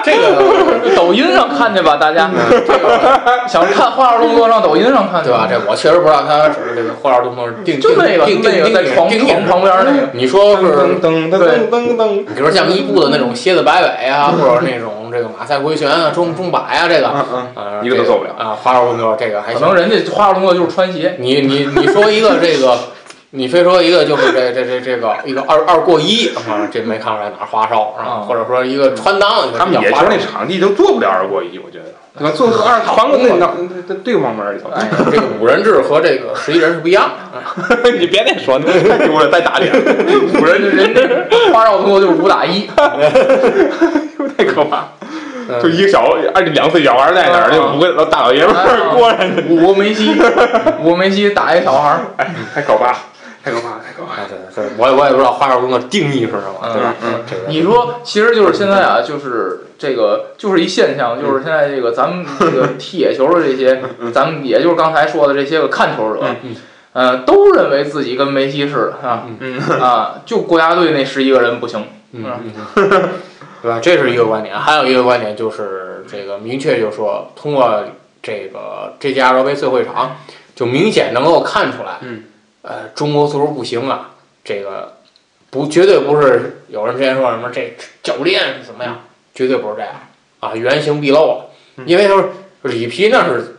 [0.04, 2.30] 这个抖音上看去吧，大家。
[2.50, 5.46] 这个想看花样动作，上抖音上看去对吧？？
[5.48, 10.66] 这我确实不知道他这个花哨动作是定就那个定定那个在床床旁边那个，你说是
[11.00, 17.24] 噔噔噔噔噔，比如像伊布的那种蝎子摆尾啊，或者那种这个马赛回旋啊、中中摆啊，这个嗯
[17.56, 18.56] 嗯，啊，一个都做不了啊。
[18.62, 21.16] 花哨动作这个还行可能人家花样动作就是穿鞋。
[21.18, 22.78] 你你你说一个这个，
[23.32, 31.84] 你非说一个就是这这这这个一个二二过一啊，这没看出来哪儿花哨啊，啊或者说一个穿裆，他们这叫花哨野球那场地都做不了二过一，我觉得，
[32.18, 32.32] 对吧？
[32.36, 33.48] 做个二传个那那
[33.86, 34.68] 那对个盲门里头。
[34.70, 37.92] 哎，这个五人制和这个十一人是不一样的。
[38.00, 41.00] 你别再说那，太丢了，再打脸，五人人家
[41.52, 42.66] 花哨动作就是五打一，
[44.36, 44.88] 太可怕。
[45.62, 46.04] 就一个小
[46.34, 50.10] 二两岁小孩在那儿，就五个老大老爷们儿过来，五个梅西，
[50.80, 52.94] 五个梅西打一小孩儿，哎，太可怕，
[53.42, 54.22] 太可怕，太可怕。
[54.22, 56.94] 啊，对对，我也我也不知道花哨动作定义是什么，对吧？
[57.02, 63.82] 嗯这个你说，其实就是现在啊，就是这个，就是一现象，就是现在这个咱们 这个踢野球的这些，
[64.12, 66.54] 咱们也就是刚才说的这些个看球者，嗯
[66.92, 69.58] 呃，都认为自己跟梅西似的啊，嗯。
[69.80, 72.24] 啊，就国家队那十一个人不行，嗯
[72.74, 73.08] 嗯，
[73.62, 73.78] 对吧？
[73.80, 77.84] 这是一个观点，还有一个观点就是这个明确就说，通过
[78.22, 80.16] 这个这届亚洲杯最后一场，
[80.56, 82.24] 就明显能够看出来，嗯，
[82.62, 84.10] 呃，中国足球不行啊，
[84.44, 84.96] 这个
[85.50, 89.00] 不绝对不是有人之前说什么这教练是怎么样，
[89.34, 89.92] 绝对不是这样
[90.40, 91.50] 啊，原形毕露了，
[91.86, 92.30] 因为说
[92.62, 93.56] 里皮那是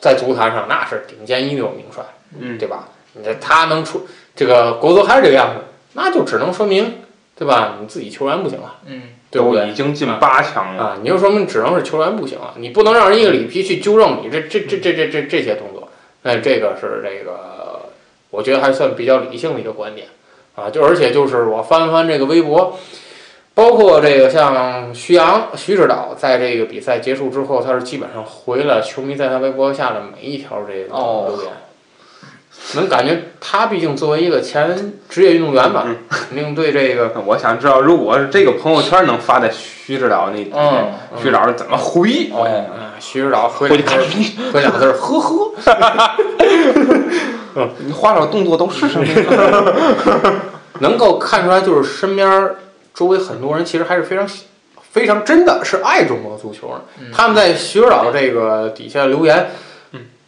[0.00, 2.04] 在足坛上那是顶尖一流名帅，
[2.38, 2.88] 嗯对吧？
[3.14, 5.60] 你这他能出这个国足还是这个样子，
[5.94, 7.02] 那就只能说明，
[7.36, 7.76] 对吧？
[7.80, 8.76] 你自己球员不行了。
[8.86, 9.74] 嗯，对不对都已？
[9.74, 15.88] 经进八强了，啊，你就说明只能是球员不行了，你不能让人一个里皮去纠正你这这这这这这这些动作。
[16.22, 17.53] 哎，这个是这个，
[18.34, 20.08] 我觉得还算比较理性的一个观点
[20.56, 20.68] 啊。
[20.68, 22.76] 就而且就是我翻了翻这个微博，
[23.54, 31.52] 包括这个像徐阳、徐指导，在这个比赛结束之后，他是基本上回了球迷在他微博下的每一条这个哦留言，
[32.74, 42.30] 能感觉他毕竟作为一个前职业运动员吧，肯定对这个我想知道，如果是这个朋友圈能发在徐指导那，嗯徐指导是怎么回？
[43.00, 45.20] 徐指导回两个字儿，回两个字儿， 呵
[47.54, 47.68] 呵。
[47.86, 50.34] 你花手动作都是什么呀？
[50.80, 52.56] 能够看出来，就是身边儿
[52.92, 54.28] 周围很多人其实还是非常
[54.90, 56.82] 非常真的是爱中国足球的。
[57.12, 59.50] 他们在徐指导这个底下留言，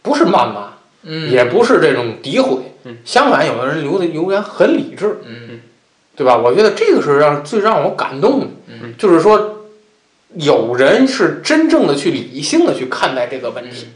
[0.01, 0.73] 不是谩骂，
[1.03, 5.59] 嗯也不是这种诋毁，嗯相反，有的人留的留言很理智，嗯
[6.15, 6.37] 对吧？
[6.37, 9.65] 我觉得这个是让最让我感动的，嗯就是说
[10.35, 13.87] 有人是真正的去理性的去看待这个问题。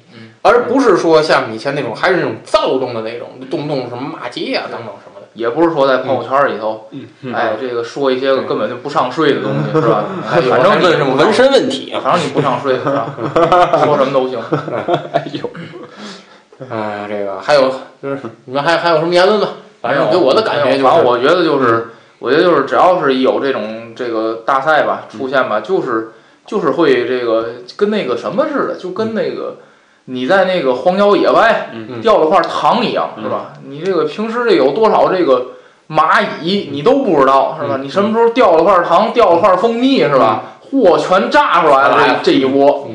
[0.44, 5.28] 嗯而不是说像以前那种，还是那种躁动的那种，动不动什么骂街啊等等什么的。
[5.34, 10.04] 也不是说在朋友圈里头，嗯哎，这个说一些个根本就不上税的东西，是吧？
[10.30, 13.16] 哎，反正问什么纹，身问题啊，反正你不上税，是吧？
[13.86, 14.40] 说什么都行。
[15.14, 15.50] 哎呦，
[16.70, 17.72] 哎，这个还有
[18.02, 19.48] 就是你们还还有什么言论吗？
[19.82, 26.12] 反正给我的感觉就是，反正我觉得就是，我觉得就是，只要是有这种这个大赛吧出现吧，就是
[26.46, 29.60] 就是会这个跟那个什么似的，就跟那个
[30.06, 33.54] 你在那个荒郊野外嗯掉了块糖一样，是吧？
[33.68, 35.52] 你这个平时这有多少这个
[35.90, 37.78] 蚂蚁你都不知道，是吧？
[37.82, 40.44] 你什么时候掉了块糖，掉了块蜂蜜，是吧？
[40.72, 42.90] 嚯，全炸出来了，这这一窝，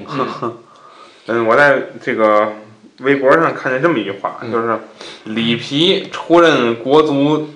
[1.29, 2.53] 嗯，我在这个
[3.01, 4.51] 微博上看见这么一句话，嗯。
[4.53, 4.79] 就是
[5.25, 7.49] 里皮出任国足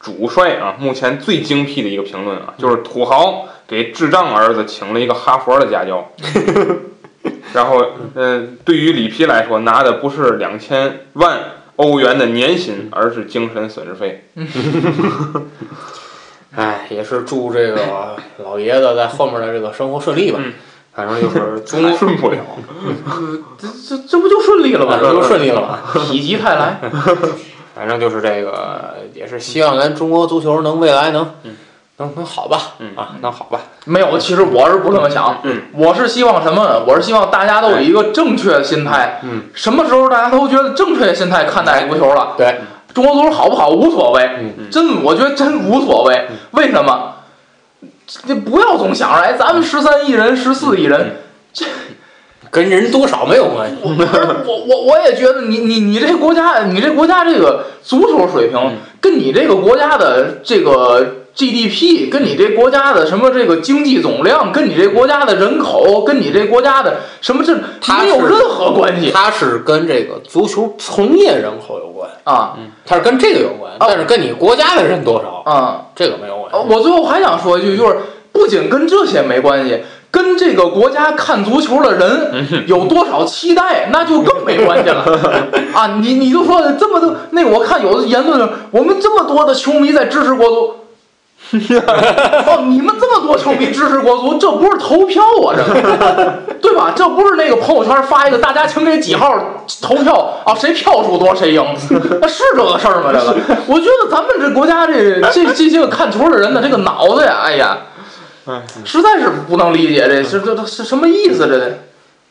[0.00, 6.10] 主帅啊，目前最精辟的一个评论啊，就是土豪给智障儿子请了一个哈佛的家教。
[7.54, 7.84] 然后，
[8.14, 11.38] 嗯，对于里皮来说，拿的不是两千万
[11.76, 14.24] 欧元的年薪，而是精神损失费。
[16.54, 20.38] 哎，也是祝这个老爷子在后面的这个生活顺利吧。
[20.42, 20.52] 嗯
[20.94, 22.36] 反正就是 中国，顺不了。
[23.56, 24.98] 这这这不就顺利了吗？
[25.00, 25.80] 这就顺利了吧。
[25.94, 26.78] 否极泰来。
[27.74, 31.30] 反正就是这个，也是希望咱中国足球能未来能
[32.02, 32.90] 能能好吧，嗯。
[32.96, 33.60] 啊，那好吧。
[33.86, 36.84] 没有，其实我是不这么想，嗯我是希望什么呢？
[36.86, 42.60] 我是希望大家都有一个正确的心态，嗯，什么时候大家都觉得正确的心态看待足球了，对，
[42.92, 44.22] 中国足球好不好无所谓，
[44.58, 44.70] 嗯。
[44.70, 47.14] 真我觉得真无所谓，为什么？
[48.26, 51.16] 这不要总想着，哎，咱们十三亿人、十四亿人，
[51.52, 51.64] 这
[52.50, 53.76] 跟人多少没有关系。
[53.82, 53.90] 我
[54.46, 75.86] 我我我也觉得你你你这国家，你这国家这个足球水平，跟你这个国家的这个 GDP，跟你这国家的什么这个经济总量，跟你这国家的人口，跟你这国家的什么这它没有任何关系它是跟这个足球从业人口有关，啊它是跟这个有关，但是跟你国家的人多少，啊！
[75.96, 76.66] 这个没有关呃系。
[76.74, 77.96] 我最后还想说一句，就是
[78.30, 79.80] 不仅跟这些没关系，
[80.10, 85.02] 跟这个国家看足球的人 有多少期待，那就更没关系了
[85.72, 85.98] 啊！
[86.02, 90.74] 你你就说这么多，那我看有的言论，我们这么多的球迷在支持国足。
[92.46, 96.92] 哦，你们这么多球迷支持国足，这不是投票啊，这 个对吧？
[96.96, 99.38] 这不是那个朋友圈发一个大家请给几号
[99.82, 101.62] 投票啊，谁票数多谁赢，
[102.20, 103.10] 那是这个事儿吗？
[103.12, 103.36] 这个，
[103.66, 107.78] 我觉得咱们这国家这这这些个看球的人的这个脑子呀，哎呀，
[108.84, 111.46] 实在是不能理解这这这这是什么意思？
[111.46, 111.78] 这得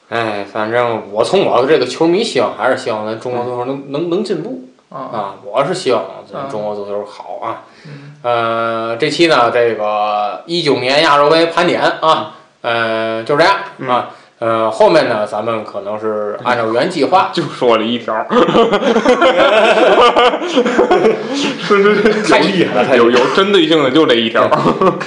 [0.09, 5.35] 哎，反正我从我的这个球迷希望，还是希望咱中国足球能能能进步啊啊！
[5.45, 7.61] 我是希望咱中国足球好啊。
[8.21, 13.55] 呃，这期呢，这个一九年亚洲杯盘点啊，呃，就这样
[13.87, 14.11] 啊。
[14.41, 18.11] 呃，后面呢，咱们可能是按照原计划，就说了一条，
[22.27, 24.49] 太厉害了，太厉害了有有针对性的就这一条。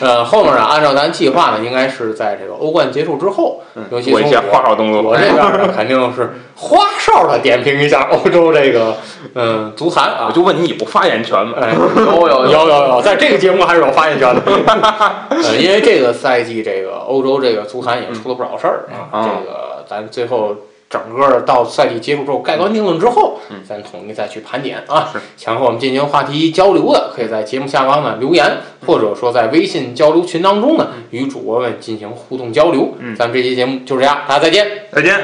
[0.00, 3.60] 呃，后面呢，按照咱计划呢，应该是在这个欧冠结束之后，
[3.90, 5.02] 尤其从做一些花哨动作。
[5.02, 8.96] 我这边呢， 肯定是花哨的点评一下欧洲这个
[9.34, 10.32] 嗯足坛啊我。
[10.32, 11.54] 就问你有发言权吗？
[11.60, 14.40] 哎，有有有有有，在这个节目还是有发言权的。
[15.30, 19.23] 呃，因为这个赛季这个欧洲这个足坛也出了不少事儿啊。
[19.24, 20.54] 嗯这个咱最后
[20.88, 25.12] 整个到赛季结束之后盖棺定论之后，咱统一再去盘点啊。
[25.36, 32.94] 想和我们进行话题交流的，可以在节目下方呢留言，或者说在微信交流群当中呢与主播们进行互动交流。
[32.98, 34.66] 嗯咱们这期节目就这样，大家再见。
[34.92, 35.18] 再见。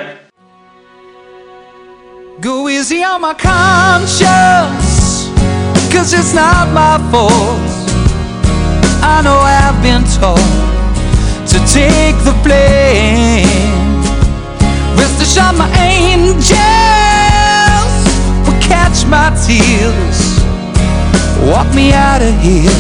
[2.43, 5.29] Go easy on my conscience,
[5.93, 7.31] cause it's not my fault.
[9.03, 10.41] I know I've been told
[11.49, 13.80] to take the blame.
[15.31, 16.51] Rest assured, my angels
[18.47, 20.43] will catch my tears,
[21.49, 22.71] walk me out of here.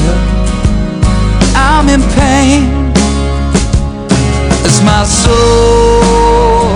[1.54, 2.92] I'm in pain.
[4.64, 6.74] As my soul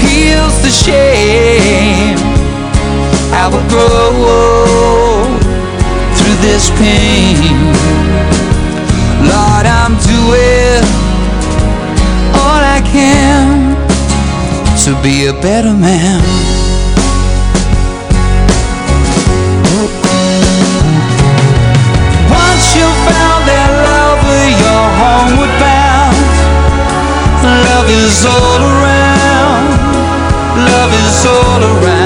[0.00, 2.18] heals the shame.
[3.30, 4.10] I will grow
[6.16, 7.36] through this pain.
[9.22, 10.82] Lord, I'm doing
[12.34, 13.77] all I can
[14.88, 16.20] to be a better man.
[22.30, 26.16] Once you found that lover, you're homeward bound.
[27.68, 29.66] Love is all around.
[30.72, 31.97] Love is all around.